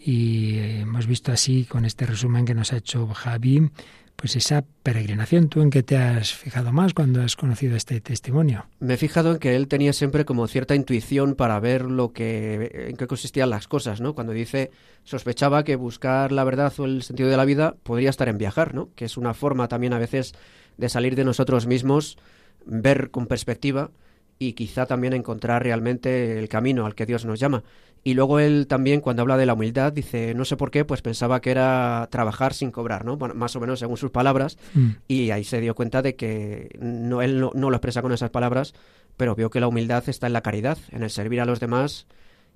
[0.05, 3.71] y hemos visto así con este resumen que nos ha hecho Javi,
[4.15, 5.49] pues esa peregrinación.
[5.49, 8.67] ¿Tú en qué te has fijado más cuando has conocido este testimonio?
[8.79, 12.89] Me he fijado en que él tenía siempre como cierta intuición para ver lo que
[12.91, 14.15] en qué consistían las cosas, ¿no?
[14.15, 14.71] Cuando dice
[15.05, 18.75] sospechaba que buscar la verdad o el sentido de la vida podría estar en viajar,
[18.75, 18.91] ¿no?
[18.97, 20.35] Que es una forma también a veces
[20.77, 22.19] de salir de nosotros mismos,
[22.65, 23.91] ver con perspectiva
[24.39, 27.63] y quizá también encontrar realmente el camino al que Dios nos llama.
[28.03, 31.03] Y luego él también cuando habla de la humildad dice, no sé por qué, pues
[31.03, 33.19] pensaba que era trabajar sin cobrar, ¿no?
[33.19, 34.57] Bueno, más o menos según sus palabras.
[34.73, 34.89] Mm.
[35.07, 38.31] Y ahí se dio cuenta de que no, él no, no lo expresa con esas
[38.31, 38.73] palabras,
[39.19, 42.07] pero vio que la humildad está en la caridad, en el servir a los demás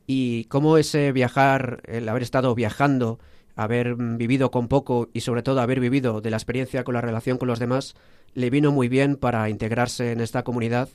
[0.06, 3.18] y cómo ese viajar, el haber estado viajando,
[3.56, 7.38] haber vivido con poco y sobre todo haber vivido de la experiencia con la relación
[7.38, 7.94] con los demás,
[8.34, 10.88] le vino muy bien para integrarse en esta comunidad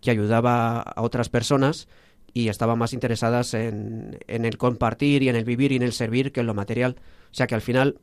[0.00, 1.88] que ayudaba a otras personas
[2.32, 5.92] y estaban más interesadas en, en el compartir y en el vivir y en el
[5.92, 6.96] servir que en lo material.
[7.30, 7.98] O sea que al final,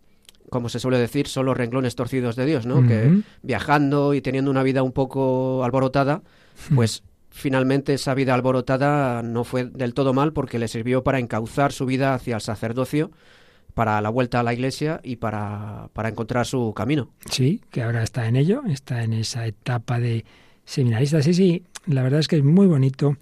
[0.49, 2.85] como se suele decir, son los renglones torcidos de Dios, ¿no?
[2.87, 6.21] Que viajando y teniendo una vida un poco alborotada,
[6.73, 11.71] pues finalmente esa vida alborotada no fue del todo mal porque le sirvió para encauzar
[11.71, 13.11] su vida hacia el sacerdocio,
[13.73, 17.09] para la vuelta a la iglesia y para, para encontrar su camino.
[17.29, 20.25] Sí, que ahora está en ello, está en esa etapa de
[20.65, 21.21] seminarista.
[21.21, 23.17] Sí, sí, la verdad es que es muy bonito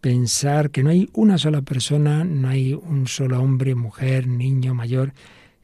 [0.00, 5.12] pensar que no hay una sola persona, no hay un solo hombre, mujer, niño, mayor,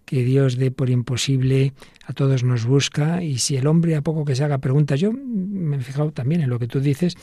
[0.05, 1.73] que Dios dé por imposible,
[2.07, 5.13] a todos nos busca y si el hombre a poco que se haga preguntas, yo
[5.13, 7.17] me he fijado también en lo que tú dices,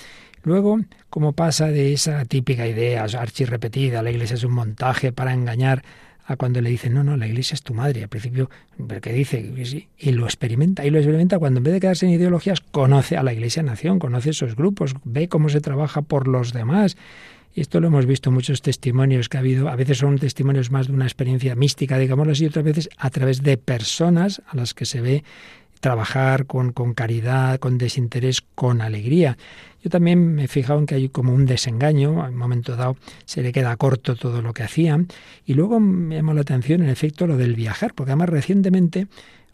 [0.44, 5.34] luego cómo pasa de esa típica idea archi repetida, la iglesia es un montaje para
[5.34, 5.84] engañar
[6.30, 8.04] a cuando le dicen, no, no, la iglesia es tu madre.
[8.04, 8.52] Al principio,
[8.88, 9.52] ¿pero qué dice?
[9.98, 13.24] Y lo experimenta, y lo experimenta cuando en vez de quedarse en ideologías, conoce a
[13.24, 16.98] la iglesia nación, conoce esos grupos, ve cómo se trabaja por los demás.
[17.56, 19.70] Y esto lo hemos visto en muchos testimonios que ha habido.
[19.70, 23.10] A veces son testimonios más de una experiencia mística, digámoslo así, y otras veces a
[23.10, 25.24] través de personas a las que se ve
[25.80, 29.38] trabajar con, con caridad, con desinterés, con alegría.
[29.82, 32.98] Yo también me he fijado en que hay como un desengaño, en un momento dado
[33.26, 35.08] se le queda corto todo lo que hacían.
[35.46, 39.08] Y luego me llamó la atención, en efecto, lo del viajar, porque además recientemente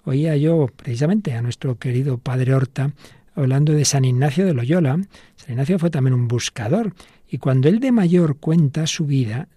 [0.04, 2.92] oía yo precisamente a nuestro querido padre Horta
[3.36, 5.00] hablando de San Ignacio de Loyola.
[5.36, 6.94] San Ignacio fue también un buscador.
[7.30, 9.48] Y cuando él de mayor cuenta su vida,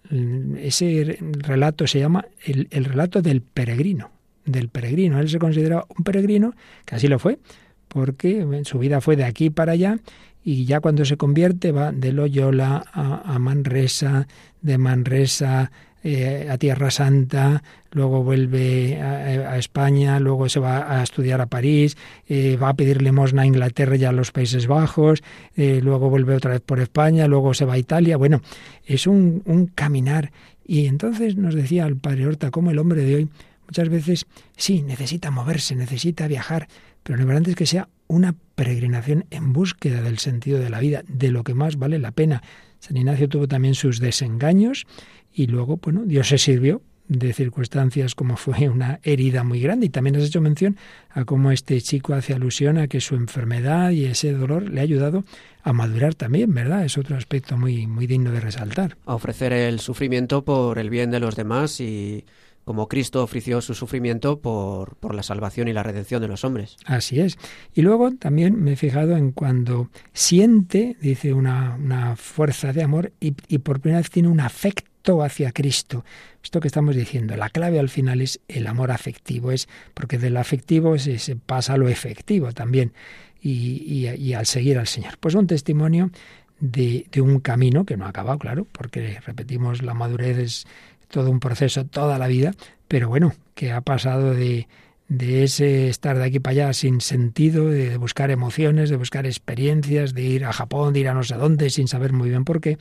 [0.57, 4.11] ese relato se llama el, el relato del peregrino
[4.49, 5.19] del peregrino.
[5.19, 6.53] Él se consideraba un peregrino,
[6.85, 7.39] que así lo fue,
[7.87, 9.97] porque su vida fue de aquí para allá
[10.43, 14.27] y ya cuando se convierte va de Loyola a, a Manresa,
[14.61, 15.71] de Manresa
[16.01, 21.47] eh, a Tierra Santa, luego vuelve a, a, España, luego se va a estudiar a
[21.47, 21.97] París,
[22.29, 25.21] eh, va a pedir limosna a Inglaterra y a los Países Bajos,
[25.57, 28.15] eh, luego vuelve otra vez por España, luego se va a Italia.
[28.15, 28.41] Bueno,
[28.85, 30.31] es un, un caminar.
[30.65, 33.29] Y entonces nos decía el padre Horta cómo el hombre de hoy
[33.69, 34.25] muchas veces
[34.57, 36.67] sí, necesita moverse, necesita viajar,
[37.03, 41.03] pero lo importante es que sea una peregrinación en búsqueda del sentido de la vida,
[41.07, 42.41] de lo que más vale la pena.
[42.79, 44.87] San Ignacio tuvo también sus desengaños
[45.31, 49.87] y luego, bueno, Dios se sirvió de circunstancias como fue una herida muy grande.
[49.87, 50.77] Y también has hecho mención
[51.09, 54.83] a cómo este chico hace alusión a que su enfermedad y ese dolor le ha
[54.83, 55.23] ayudado
[55.63, 56.85] a madurar también, ¿verdad?
[56.85, 58.97] Es otro aspecto muy, muy digno de resaltar.
[59.05, 62.25] A ofrecer el sufrimiento por el bien de los demás y
[62.69, 66.77] como Cristo ofreció su sufrimiento por, por la salvación y la redención de los hombres.
[66.85, 67.39] Así es.
[67.73, 73.11] Y luego también me he fijado en cuando siente, dice, una, una fuerza de amor
[73.19, 76.05] y, y por primera vez tiene un afecto hacia Cristo.
[76.43, 80.37] Esto que estamos diciendo, la clave al final es el amor afectivo, es porque del
[80.37, 82.93] afectivo se, se pasa a lo efectivo también
[83.41, 85.17] y, y, y al seguir al Señor.
[85.19, 86.11] Pues un testimonio
[86.59, 90.67] de, de, un camino que no ha acabado, claro, porque repetimos, la madurez es
[91.09, 92.53] todo un proceso, toda la vida,
[92.87, 94.67] pero bueno, que ha pasado de,
[95.09, 100.13] de ese estar de aquí para allá sin sentido, de buscar emociones, de buscar experiencias,
[100.13, 102.61] de ir a Japón, de ir a no sé dónde sin saber muy bien por
[102.61, 102.77] qué,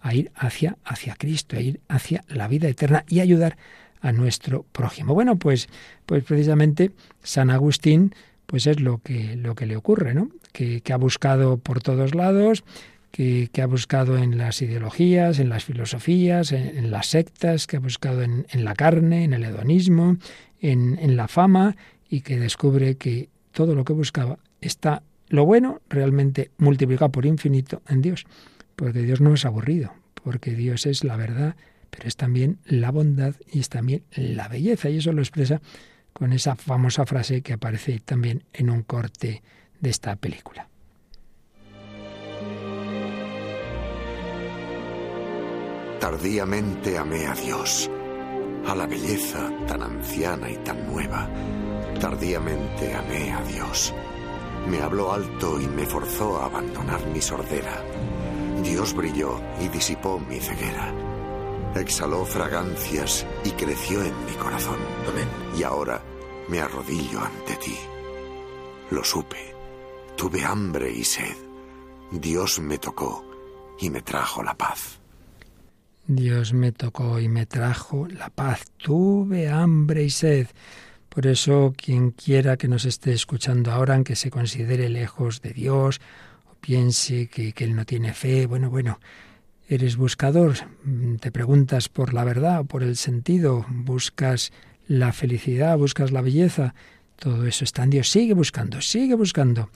[0.00, 3.56] a ir hacia, hacia Cristo, a ir hacia la vida eterna y ayudar
[4.00, 5.14] a nuestro prójimo.
[5.14, 5.68] Bueno, pues,
[6.06, 8.14] pues precisamente San Agustín,
[8.46, 10.28] pues es lo que, lo que le ocurre, ¿no?
[10.52, 12.64] Que, que ha buscado por todos lados,
[13.12, 18.22] que, ha buscado en las ideologías, en las filosofías, en, las sectas, que ha buscado
[18.22, 20.16] en, en, la carne, en el hedonismo,
[20.60, 21.76] en, en la fama,
[22.08, 27.82] y que descubre que todo lo que buscaba está lo bueno realmente multiplicado por infinito
[27.88, 28.26] en Dios
[28.76, 29.94] porque Dios no es aburrido,
[30.24, 31.56] porque Dios es la verdad,
[31.90, 34.90] pero es también la bondad y es también la belleza.
[34.90, 35.60] Y eso lo expresa
[36.12, 39.42] con esa famosa frase que aparece también en un corte
[39.80, 40.68] de esta película.
[46.02, 47.88] Tardíamente amé a Dios,
[48.66, 51.30] a la belleza tan anciana y tan nueva.
[52.00, 53.94] Tardíamente amé a Dios.
[54.66, 57.84] Me habló alto y me forzó a abandonar mi sordera.
[58.64, 60.92] Dios brilló y disipó mi ceguera.
[61.76, 64.80] Exhaló fragancias y creció en mi corazón.
[65.08, 65.28] Amén.
[65.56, 66.02] Y ahora
[66.48, 67.78] me arrodillo ante ti.
[68.90, 69.54] Lo supe.
[70.16, 71.36] Tuve hambre y sed.
[72.10, 73.24] Dios me tocó
[73.78, 75.01] y me trajo la paz.
[76.16, 78.64] Dios me tocó y me trajo la paz.
[78.76, 80.48] Tuve hambre y sed.
[81.08, 86.00] Por eso, quien quiera que nos esté escuchando ahora, aunque se considere lejos de Dios,
[86.60, 88.46] piense que, que, él no tiene fe.
[88.46, 88.98] Bueno, bueno,
[89.68, 90.54] eres buscador,
[91.20, 94.52] te preguntas por la verdad, por el sentido, buscas
[94.88, 96.74] la felicidad, buscas la belleza.
[97.16, 98.10] Todo eso está en Dios.
[98.10, 99.70] Sigue buscando, sigue buscando.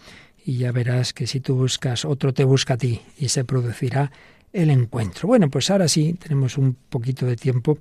[0.45, 4.13] Y ya verás que si tú buscas, otro te busca a ti y se producirá
[4.53, 5.29] el encuentro.
[5.29, 7.79] Bueno, pues ahora sí, tenemos un poquito de tiempo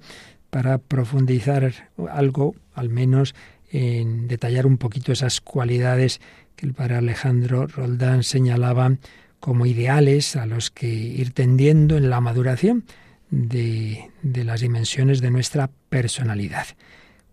[0.49, 1.73] para profundizar
[2.11, 3.35] algo, al menos
[3.71, 6.21] en detallar un poquito esas cualidades
[6.55, 8.97] que el padre Alejandro Roldán señalaba
[9.39, 12.85] como ideales a los que ir tendiendo en la maduración
[13.29, 16.67] de, de las dimensiones de nuestra personalidad.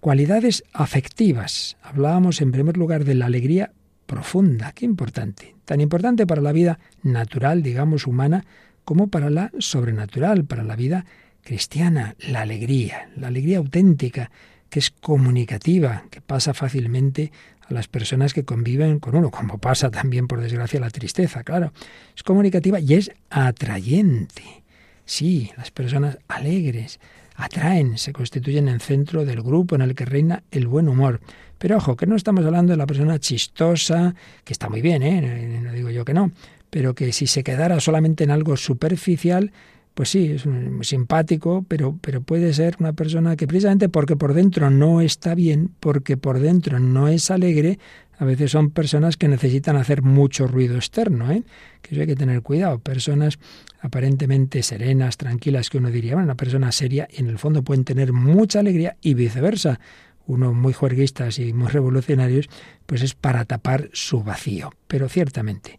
[0.00, 1.76] Cualidades afectivas.
[1.80, 3.72] Hablábamos en primer lugar de la alegría
[4.06, 8.44] profunda, qué importante, tan importante para la vida natural, digamos, humana,
[8.84, 11.04] como para la sobrenatural, para la vida
[11.42, 14.30] cristiana, la alegría, la alegría auténtica,
[14.70, 17.30] que es comunicativa, que pasa fácilmente
[17.68, 21.72] a las personas que conviven con uno, como pasa también, por desgracia, la tristeza, claro.
[22.16, 24.62] Es comunicativa y es atrayente.
[25.04, 27.00] Sí, las personas alegres
[27.36, 31.20] atraen, se constituyen en centro del grupo en el que reina el buen humor.
[31.58, 34.14] Pero ojo, que no estamos hablando de la persona chistosa,
[34.44, 35.60] que está muy bien, ¿eh?
[35.62, 36.32] no digo yo que no,
[36.72, 39.52] pero que si se quedara solamente en algo superficial,
[39.92, 40.44] pues sí, es
[40.88, 45.68] simpático, pero, pero puede ser una persona que precisamente porque por dentro no está bien,
[45.80, 47.78] porque por dentro no es alegre,
[48.16, 51.42] a veces son personas que necesitan hacer mucho ruido externo, ¿eh?
[51.82, 52.78] que eso hay que tener cuidado.
[52.78, 53.38] Personas
[53.82, 57.84] aparentemente serenas, tranquilas, que uno diría, bueno, una persona seria, y en el fondo pueden
[57.84, 59.78] tener mucha alegría y viceversa.
[60.26, 62.48] Uno muy juerguistas y muy revolucionarios,
[62.86, 64.72] pues es para tapar su vacío.
[64.86, 65.78] Pero ciertamente,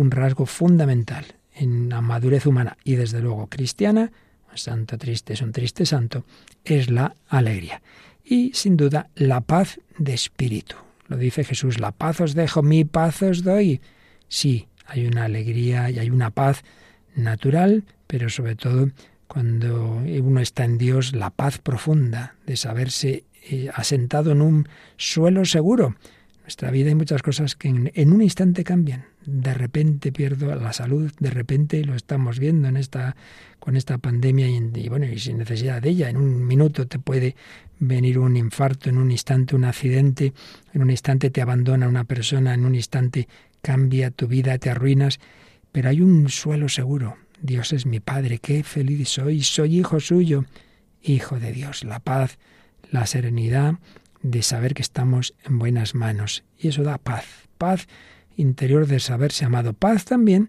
[0.00, 4.10] un rasgo fundamental en la madurez humana y desde luego cristiana,
[4.54, 6.24] santo triste es un triste santo,
[6.64, 7.82] es la alegría.
[8.24, 10.76] Y sin duda la paz de espíritu.
[11.06, 13.80] Lo dice Jesús, la paz os dejo, mi paz os doy.
[14.28, 16.62] Sí, hay una alegría y hay una paz
[17.14, 18.88] natural, pero sobre todo
[19.26, 25.44] cuando uno está en Dios, la paz profunda de saberse eh, asentado en un suelo
[25.44, 25.94] seguro.
[26.42, 31.12] Nuestra vida hay muchas cosas que en un instante cambian de repente pierdo la salud,
[31.18, 33.16] de repente lo estamos viendo en esta
[33.58, 36.98] con esta pandemia y, y, bueno, y sin necesidad de ella, en un minuto te
[36.98, 37.36] puede
[37.78, 40.32] venir un infarto, en un instante un accidente,
[40.72, 43.28] en un instante te abandona una persona, en un instante
[43.62, 45.20] cambia tu vida, te arruinas,
[45.72, 47.16] pero hay un suelo seguro.
[47.42, 50.44] Dios es mi Padre, qué feliz soy, soy hijo suyo,
[51.02, 51.84] hijo de Dios.
[51.84, 52.38] La paz,
[52.90, 53.74] la serenidad
[54.22, 56.44] de saber que estamos en buenas manos.
[56.58, 57.24] Y eso da paz,
[57.56, 57.88] paz
[58.40, 60.48] interior de saberse amado, paz también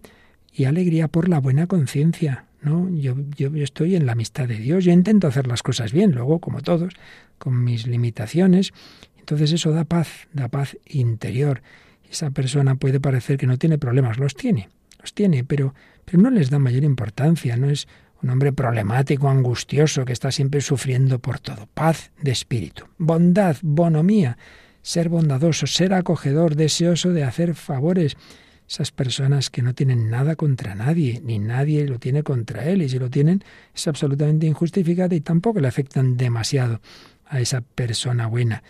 [0.52, 2.46] y alegría por la buena conciencia.
[2.60, 2.88] ¿no?
[2.90, 6.38] Yo, yo, estoy en la amistad de Dios, yo intento hacer las cosas bien, luego,
[6.38, 6.94] como todos,
[7.38, 8.72] con mis limitaciones.
[9.18, 11.62] Entonces eso da paz, da paz interior.
[12.10, 14.68] Esa persona puede parecer que no tiene problemas, los tiene,
[15.00, 15.74] los tiene, pero,
[16.04, 17.88] pero no les da mayor importancia, no es
[18.22, 21.68] un hombre problemático, angustioso, que está siempre sufriendo por todo.
[21.74, 24.38] Paz de espíritu, bondad, bonomía,
[24.82, 28.16] ser bondadoso, ser acogedor, deseoso de hacer favores.
[28.68, 32.88] Esas personas que no tienen nada contra nadie, ni nadie lo tiene contra él, y
[32.88, 36.80] si lo tienen es absolutamente injustificada y tampoco le afectan demasiado
[37.26, 38.62] a esa persona buena.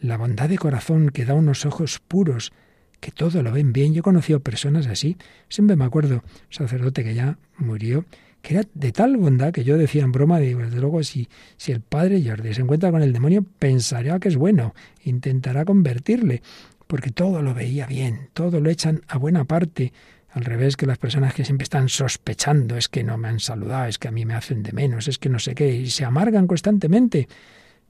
[0.00, 2.52] La bondad de corazón que da unos ojos puros,
[3.00, 3.92] que todo lo ven bien.
[3.92, 5.16] Yo he conocido personas así.
[5.48, 8.06] Siempre me acuerdo, un sacerdote que ya murió,
[8.44, 11.72] que era de tal bondad que yo decía en broma, digo, desde luego, si, si
[11.72, 16.42] el padre Jordi se encuentra con el demonio, pensará que es bueno, intentará convertirle,
[16.86, 19.94] porque todo lo veía bien, todo lo echan a buena parte.
[20.30, 23.86] Al revés que las personas que siempre están sospechando, es que no me han saludado,
[23.86, 26.04] es que a mí me hacen de menos, es que no sé qué, y se
[26.04, 27.28] amargan constantemente.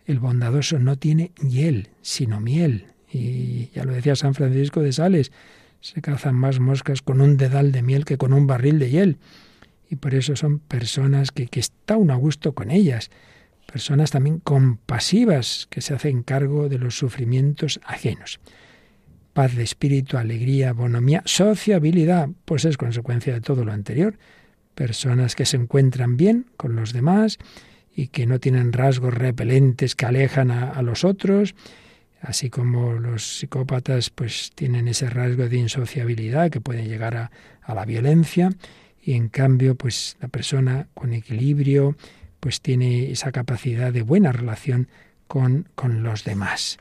[0.07, 2.87] El bondadoso no tiene hiel, sino miel.
[3.13, 5.33] Y ya lo decía San Francisco de Sales,
[5.81, 9.19] se cazan más moscas con un dedal de miel que con un barril de hiel.
[9.95, 13.13] Y por eso son personas que, que está un a gusto con ellas.
[13.65, 18.41] Personas también compasivas que se hacen cargo de los sufrimientos ajenos.
[19.35, 24.19] Paz de espíritu, alegría, bonomía, sociabilidad, pues es consecuencia de todo lo anterior.
[24.75, 27.39] Personas que se encuentran bien con los demás
[27.95, 31.55] y que no tienen rasgos repelentes que alejan a, a los otros,
[32.21, 37.31] así como los psicópatas pues tienen ese rasgo de insociabilidad que puede llegar a,
[37.63, 38.51] a, la violencia
[39.05, 41.97] y en cambio pues la persona con equilibrio
[42.41, 44.89] pues tiene esa capacidad de buena relación
[45.27, 46.79] con, con los demás.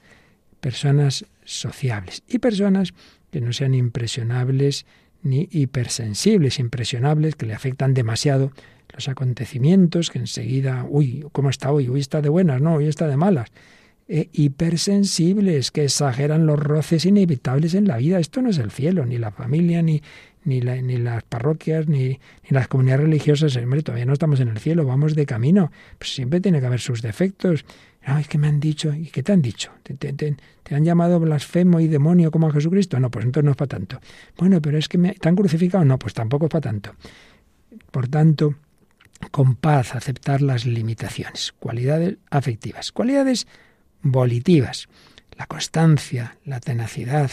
[0.60, 2.94] Personas sociables y personas
[3.32, 4.86] que no sean impresionables
[5.22, 8.52] ni hipersensibles, impresionables, que le afectan demasiado
[8.94, 11.88] los acontecimientos, que enseguida, uy, ¿cómo está hoy?
[11.88, 13.50] Hoy está de buenas, no, hoy está de malas.
[14.08, 18.20] E hipersensibles, que exageran los roces inevitables en la vida.
[18.20, 20.02] Esto no es el cielo, ni la familia, ni,
[20.46, 22.20] ni, la, ni las parroquias, ni,
[22.50, 23.56] las comunidades religiosas.
[23.58, 25.72] Hombre, todavía no estamos en el cielo, vamos de camino.
[25.98, 27.66] Pues siempre tiene que haber sus defectos.
[28.06, 29.72] No, es que me han dicho, ¿y qué te han dicho?
[29.84, 33.00] ¿Te, te, te, te han llamado blasfemo y demonio como a Jesucristo?
[33.00, 34.00] No, pues entonces no es para tanto.
[34.38, 35.86] Bueno, pero es que me, ¿te han crucificado?
[35.86, 36.96] No, pues tampoco es para tanto.
[37.91, 38.56] Por tanto,
[39.32, 41.54] con paz aceptar las limitaciones.
[41.60, 42.91] Cualidades afectivas.
[42.91, 43.48] Cualidades
[44.02, 44.88] volitivas.
[45.38, 47.32] La constancia, la tenacidad,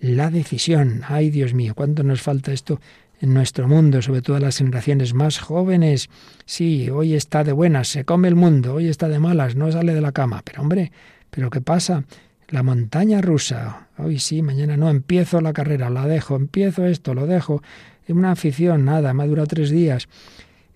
[0.00, 1.02] la decisión.
[1.06, 2.80] Ay, Dios mío, cuánto nos falta esto
[3.20, 6.08] en nuestro mundo, sobre todo las generaciones más jóvenes.
[6.46, 9.94] Sí, hoy está de buenas, se come el mundo, hoy está de malas, no sale
[9.94, 10.42] de la cama.
[10.44, 10.90] Pero hombre,
[11.30, 12.04] ¿pero qué pasa?
[12.48, 13.88] La montaña rusa.
[13.98, 17.62] Hoy sí, mañana no, empiezo la carrera, la dejo, empiezo esto, lo dejo.
[18.08, 20.08] Una afición, nada, me ha durado tres días.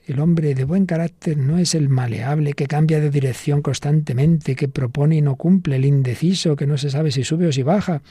[0.06, 4.68] El hombre de buen carácter no es el maleable que cambia de dirección constantemente, que
[4.68, 8.02] propone y no cumple, el indeciso que no se sabe si sube o si baja.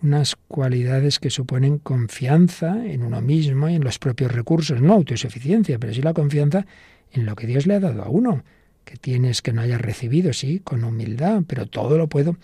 [0.00, 5.78] Unas cualidades que suponen confianza en uno mismo y en los propios recursos, no autosuficiencia,
[5.78, 6.66] pero sí la confianza
[7.12, 8.44] en lo que Dios le ha dado a uno,
[8.84, 12.36] que tienes que no hayas recibido, sí, con humildad, pero todo lo puedo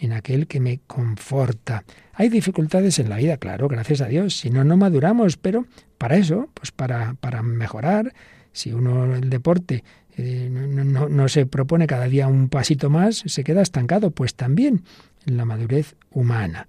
[0.00, 1.84] en aquel que me conforta.
[2.12, 6.16] Hay dificultades en la vida, claro, gracias a Dios, si no, no maduramos, pero para
[6.16, 8.12] eso, pues para, para mejorar,
[8.52, 9.82] si uno el deporte
[10.16, 14.34] eh, no, no, no se propone cada día un pasito más, se queda estancado, pues
[14.34, 14.82] también
[15.26, 16.68] en la madurez humana.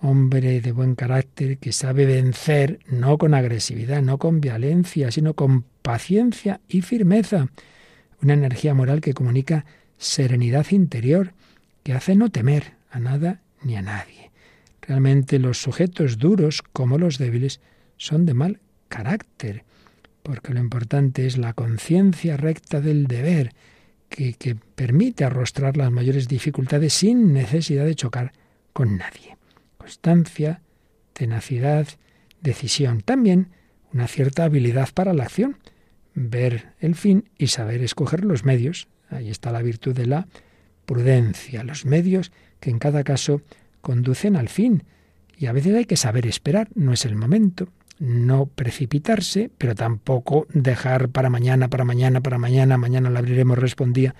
[0.00, 5.64] Hombre de buen carácter que sabe vencer no con agresividad, no con violencia, sino con
[5.82, 7.48] paciencia y firmeza.
[8.22, 9.64] Una energía moral que comunica
[9.96, 11.32] serenidad interior,
[11.82, 14.30] que hace no temer a nada ni a nadie.
[14.82, 17.60] Realmente los sujetos duros, como los débiles,
[17.96, 19.64] son de mal carácter,
[20.22, 23.52] porque lo importante es la conciencia recta del deber,
[24.08, 28.32] que, que, permite arrostrar las mayores dificultades sin necesidad de chocar
[28.72, 29.37] con nadie.
[29.88, 30.60] Constancia,
[31.14, 31.88] tenacidad,
[32.42, 33.00] decisión.
[33.00, 33.48] También
[33.90, 35.56] una cierta habilidad para la acción,
[36.12, 38.88] ver el fin y saber escoger los medios.
[39.08, 40.28] Ahí está la virtud de la
[40.84, 43.40] prudencia, los medios que en cada caso
[43.80, 44.84] conducen al fin.
[45.38, 47.68] Y a veces hay que saber esperar, no es el momento,
[47.98, 54.14] no precipitarse, pero tampoco dejar para mañana, para mañana, para mañana, mañana la abriremos, respondía,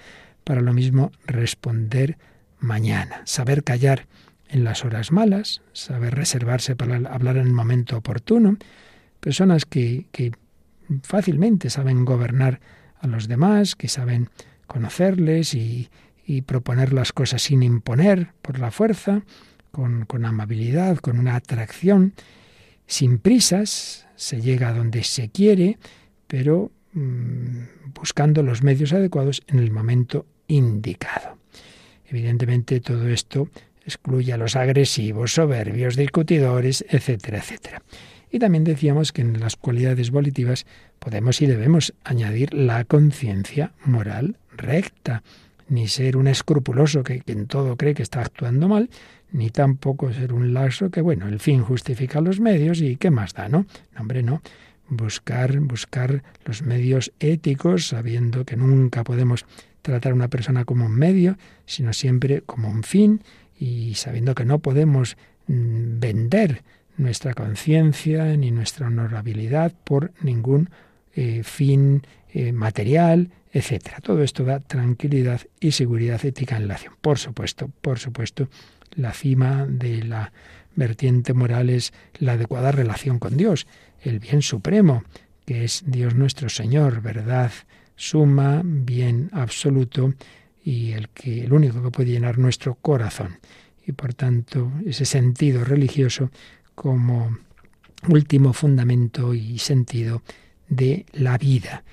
[0.44, 2.16] para lo mismo responder
[2.58, 4.06] mañana, saber callar
[4.49, 8.57] en las horas malas, saber reservarse para hablar en el momento oportuno,
[9.20, 10.07] personas que,
[11.03, 12.61] fácilmente saben gobernar
[13.01, 14.30] a los demás, que saben
[14.66, 15.90] conocerles y,
[16.44, 19.22] proponer las cosas sin imponer por la fuerza,
[19.70, 22.12] con, con amabilidad, con una atracción,
[22.86, 25.78] sin prisas, se llega a donde se quiere,
[26.26, 31.38] pero mm, buscando los medios adecuados en el momento indicado.
[32.11, 33.49] Evidentemente todo esto
[33.89, 37.82] excluye a los agresivos, soberbios, discutidores, etcétera, etcétera.
[38.30, 40.66] Y también decíamos que en las cualidades volitivas
[40.99, 45.22] podemos y debemos añadir la conciencia moral recta,
[45.68, 48.91] ni ser un escrupuloso que, en todo cree que está actuando mal,
[49.32, 53.32] ni tampoco ser un laxo que, bueno, el fin justifica los medios y qué más
[53.32, 53.66] da, ¿no?
[53.95, 54.43] no hombre, no.
[54.91, 59.45] Buscar, buscar los medios éticos, sabiendo que nunca podemos
[59.82, 61.36] tratar a una persona como un medio,
[61.66, 63.22] sino siempre como un fin,
[63.59, 66.62] y sabiendo que no podemos mm, vender
[66.96, 70.70] nuestra conciencia ni nuestra honorabilidad por ningún
[71.14, 72.02] eh, fin
[72.32, 73.98] eh, material, etcétera.
[74.02, 76.94] Todo esto da tranquilidad y seguridad ética en la acción.
[77.00, 78.48] Por supuesto, por supuesto,
[78.94, 80.32] la cima de la
[80.74, 83.66] vertiente moral es la adecuada relación con Dios,
[84.02, 85.02] el bien supremo,
[85.44, 87.50] que es Dios nuestro Señor, verdad
[87.96, 90.14] suma, bien absoluto
[90.68, 93.38] y el que el único que puede llenar nuestro corazón.
[93.86, 96.30] Y por tanto, ese sentido religioso
[96.74, 97.38] como
[98.06, 100.22] último fundamento y sentido
[100.68, 101.84] de la vida.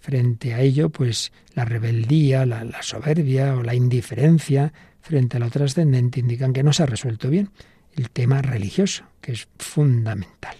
[0.00, 6.20] Frente a ello, pues la rebeldía, la, soberbia o la indiferencia frente a lo trascendente
[6.20, 7.48] indican que no se ha resuelto bien
[7.96, 10.56] el tema religioso, que es fundamental.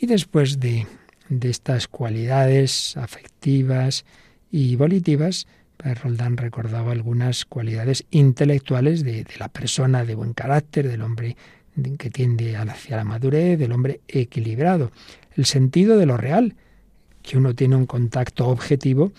[0.00, 0.88] Y después de,
[1.28, 4.04] de estas cualidades afectivas
[4.50, 5.46] y volitivas,
[5.78, 11.36] Roldán recordaba algunas cualidades intelectuales de, la persona de buen carácter, del hombre
[11.98, 14.90] que tiende hacia la madurez, del hombre equilibrado.
[15.36, 16.56] El sentido de lo real,
[17.22, 19.12] que uno tiene un contacto objetivo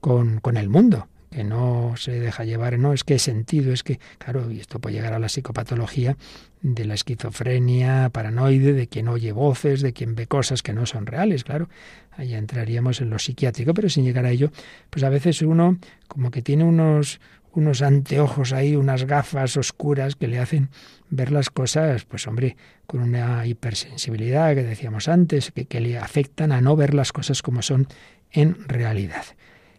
[0.00, 4.00] con, con el mundo, que no se deja llevar, no, es que sentido, es que,
[4.18, 6.16] claro, y esto puede llegar a la psicopatología
[6.62, 11.06] de la esquizofrenia paranoide, de quien oye voces, de quien ve cosas que no son
[11.06, 11.68] reales, claro,
[12.12, 14.50] ahí entraríamos en lo psiquiátrico, pero sin llegar a ello,
[14.90, 17.20] pues a veces uno como que tiene unos,
[17.52, 20.68] unos anteojos ahí, unas gafas oscuras que le hacen
[21.08, 22.56] ver las cosas, pues hombre,
[22.86, 27.42] con una hipersensibilidad que decíamos antes, que, que le afectan a no ver las cosas
[27.42, 27.88] como son
[28.30, 29.24] en realidad.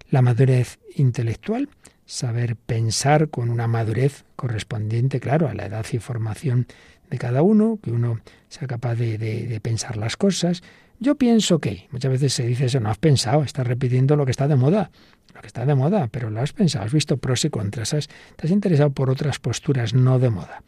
[0.09, 1.69] La madurez intelectual,
[2.11, 6.67] saber pensar con una madurez correspondiente, claro, a la edad y formación
[7.09, 10.61] de cada uno, que uno sea capaz de, pensar las cosas.
[10.99, 14.31] Yo pienso que, muchas veces se dice eso, no has pensado, estás repitiendo lo que
[14.31, 14.91] está de moda,
[15.33, 18.09] lo que está de moda, pero lo has pensado, has visto pros y contras, has,
[18.35, 20.63] te has interesado por otras posturas no de moda.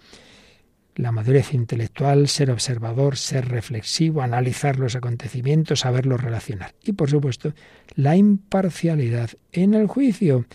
[0.95, 6.73] La madurez intelectual, ser observador, ser reflexivo, analizar los acontecimientos, saberlos relacionar.
[6.83, 7.53] Y por supuesto,
[7.95, 10.45] la imparcialidad en el juicio,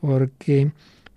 [0.00, 0.72] porque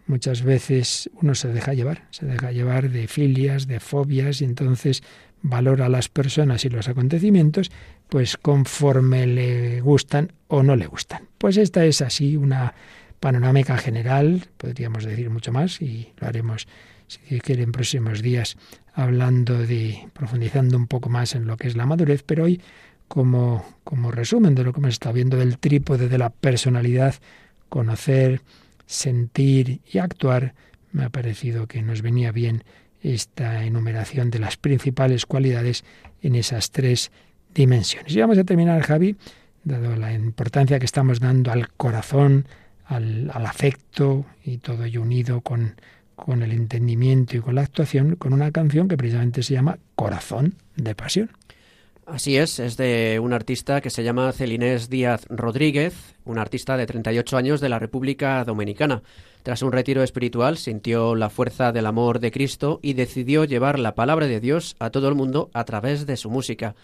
[0.08, 5.04] muchas veces uno se deja llevar, se deja llevar de filias, de fobias, y entonces
[5.42, 7.72] valora a las personas y los acontecimientos,
[8.10, 11.28] pues conforme le gustan o no le gustan.
[11.38, 12.74] Pues esta es así una
[13.20, 16.68] panorámica general, podríamos decir mucho más, y lo haremos
[17.08, 18.58] si quiere en próximos días
[18.94, 22.62] hablando de, profundizando un poco más en lo que es la madurez, pero hoy
[23.08, 27.16] como, como resumen de lo que hemos estado viendo del trípode de la personalidad,
[27.70, 28.42] conocer,
[28.86, 30.54] sentir y actuar,
[30.92, 32.64] me ha parecido que nos venía bien
[33.02, 35.84] esta enumeración de las principales cualidades
[36.22, 37.12] en esas tres
[37.54, 38.16] dimensiones.
[38.16, 39.16] Y vamos a terminar, Javi,
[39.64, 42.46] dado la importancia que estamos dando al corazón,
[42.86, 45.76] al, al afecto y todo ello unido con,
[46.16, 50.56] con el entendimiento y con la actuación, con una canción que precisamente se llama Corazón
[50.76, 51.30] de Pasión.
[52.06, 56.86] Así es, es de un artista que se llama Celinés Díaz Rodríguez, un artista de
[56.86, 59.04] 38 años de la República Dominicana.
[59.42, 63.96] Tras un retiro espiritual sintió la fuerza del amor de Cristo y decidió llevar la
[63.96, 66.76] palabra de Dios a todo el mundo a través de su música.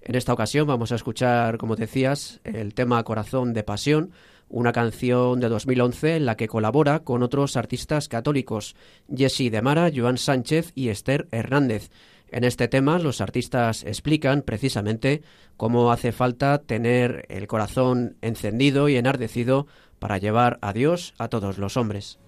[0.00, 4.12] En esta ocasión vamos a escuchar, como decías, el tema Corazón de Pasión,
[4.48, 8.76] una canción de 2011 en la que colabora con otros artistas católicos,
[9.14, 11.90] Jesse de Mara, Joan Sánchez y Esther Hernández.
[12.30, 15.22] En este tema los artistas explican precisamente
[15.56, 19.66] cómo hace falta tener el corazón encendido y enardecido
[19.98, 22.18] para llevar a Dios a todos los hombres.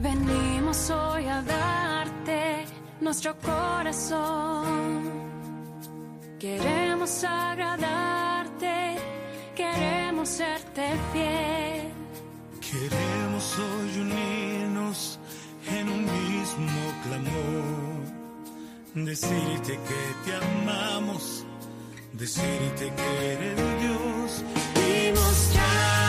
[0.00, 2.64] Venimos hoy a darte
[3.00, 5.08] nuestro corazón
[6.38, 6.87] Queremos
[7.24, 8.96] agradarte,
[9.54, 10.82] queremos serte
[11.12, 11.92] fiel.
[12.60, 15.18] Queremos hoy unirnos
[15.76, 18.04] en un mismo clamor,
[19.06, 21.44] decirte que te amamos,
[22.12, 24.44] decirte que eres Dios
[24.86, 26.07] y mostrarle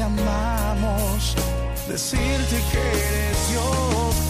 [0.00, 1.36] te amamos,
[1.86, 4.29] decirte que eres Dios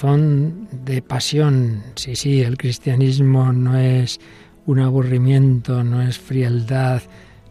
[0.00, 1.82] De pasión.
[1.94, 4.18] Sí, sí, el cristianismo no es
[4.64, 7.02] un aburrimiento, no es frialdad,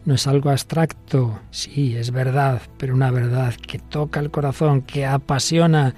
[0.04, 1.38] no es algo abstracto.
[1.52, 5.94] Sí, es verdad, pero una verdad que toca el corazón, que apasiona,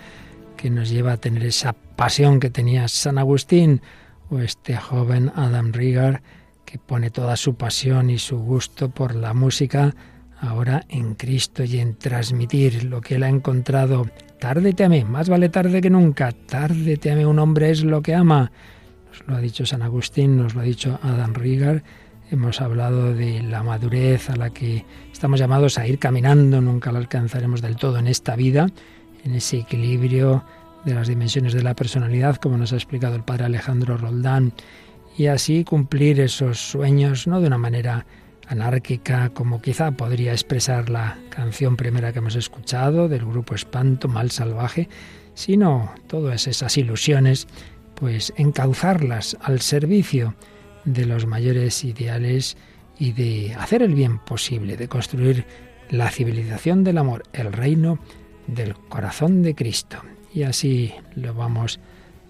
[0.58, 3.80] que nos lleva a tener esa pasión que tenía San Agustín
[4.28, 6.20] o este joven Adam Rigar
[6.66, 9.94] que pone toda su pasión y su gusto por la música
[10.42, 14.06] ahora en Cristo y en transmitir lo que él ha encontrado.
[14.40, 16.32] Tárdete a mí, más vale tarde que nunca.
[16.32, 18.50] Tárdete a mí, un hombre es lo que ama.
[19.08, 21.84] Nos lo ha dicho San Agustín, nos lo ha dicho Adam Rigar.
[22.30, 26.98] Hemos hablado de la madurez a la que estamos llamados a ir caminando, nunca la
[26.98, 28.66] alcanzaremos del todo en esta vida,
[29.24, 30.44] en ese equilibrio
[30.84, 34.52] de las dimensiones de la personalidad, como nos ha explicado el padre Alejandro Roldán,
[35.16, 38.06] y así cumplir esos sueños, no de una manera
[38.52, 44.30] anárquica, como quizá podría expresar la canción primera que hemos escuchado del grupo Espanto, Mal
[44.30, 44.88] Salvaje,
[45.34, 47.48] sino todas esas ilusiones,
[47.94, 50.34] pues encauzarlas al servicio
[50.84, 52.56] de los mayores ideales
[52.98, 55.46] y de hacer el bien posible, de construir
[55.90, 57.98] la civilización del amor, el reino
[58.46, 59.98] del corazón de Cristo.
[60.34, 61.80] Y así lo vamos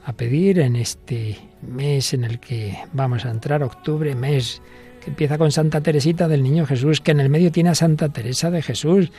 [0.05, 4.61] a pedir en este mes en el que vamos a entrar, octubre, mes
[5.03, 8.09] que empieza con Santa Teresita del Niño Jesús, que en el medio tiene a Santa
[8.09, 9.11] Teresa de Jesús,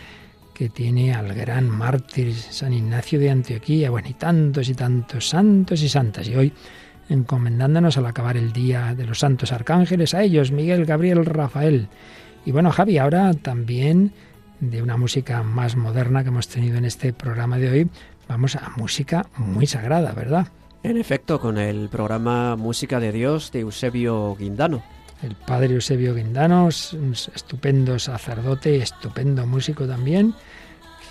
[0.53, 5.81] que tiene al gran mártir San Ignacio de Antioquía, bueno, y tantos y tantos santos
[5.81, 6.27] y santas.
[6.27, 6.53] Y hoy,
[7.09, 11.89] encomendándonos al acabar el día de los santos arcángeles, a ellos, Miguel, Gabriel, Rafael,
[12.45, 14.11] Y bueno, Javi, ahora también
[14.59, 17.89] de una música más moderna que hemos tenido en este programa de hoy,
[18.27, 20.47] vamos a música muy sagrada, ¿verdad?
[20.84, 24.84] En efecto, con el programa Música de Dios de Eusebio Guindano.
[25.24, 30.36] El padre Eusebio Guindano, es un estupendo sacerdote, estupendo músico también,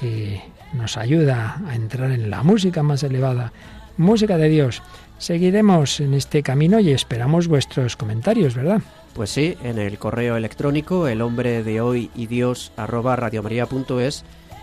[0.01, 0.43] que
[0.75, 3.53] nos ayuda a entrar en la música más elevada,
[3.97, 4.83] música de Dios.
[5.17, 8.83] Seguiremos en este camino y esperamos vuestros comentarios, ¿verdad?
[9.15, 13.17] Pues sí, en el correo electrónico el hombre de hoy y Dios arroba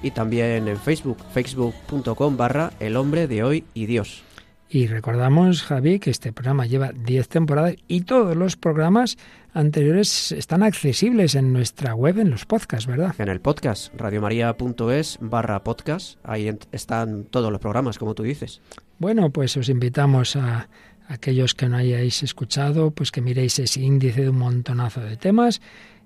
[0.01, 4.23] y también en Facebook, facebook.com barra el hombre de hoy y Dios.
[4.71, 9.17] Y recordamos, Javi, que este programa lleva 10 temporadas y todos los programas
[9.51, 13.15] anteriores están accesibles en nuestra web, en los podcasts, ¿verdad?
[13.17, 18.61] En el podcast, radiomaria.es barra podcast, ahí están todos los programas, como tú dices.
[18.99, 20.69] Bueno, pues os invitamos a
[21.07, 25.61] aquellos que no hayáis escuchado, pues que miréis ese índice de un montonazo de temas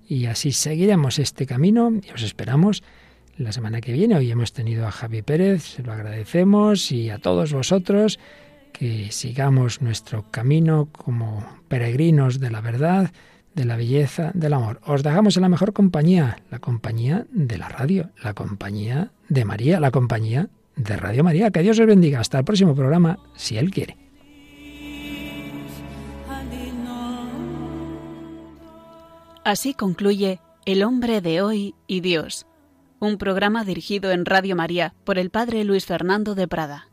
[0.08, 2.82] y así seguiremos este camino y os esperamos
[3.36, 4.16] la semana que viene.
[4.16, 8.18] Hoy hemos tenido a Javi Pérez, se lo agradecemos y a todos vosotros
[8.74, 13.12] que sigamos nuestro camino como peregrinos de la verdad,
[13.54, 14.80] de la belleza, del amor.
[14.84, 19.78] Os dejamos en la mejor compañía, la compañía de la radio, la compañía de María,
[19.78, 21.52] la compañía de Radio María.
[21.52, 22.18] Que Dios os bendiga.
[22.18, 23.96] Hasta el próximo programa, si Él quiere.
[29.44, 32.46] Así concluye El hombre de hoy y Dios,
[32.98, 36.88] un programa dirigido en Radio María por el Padre Luis Fernando de Prada.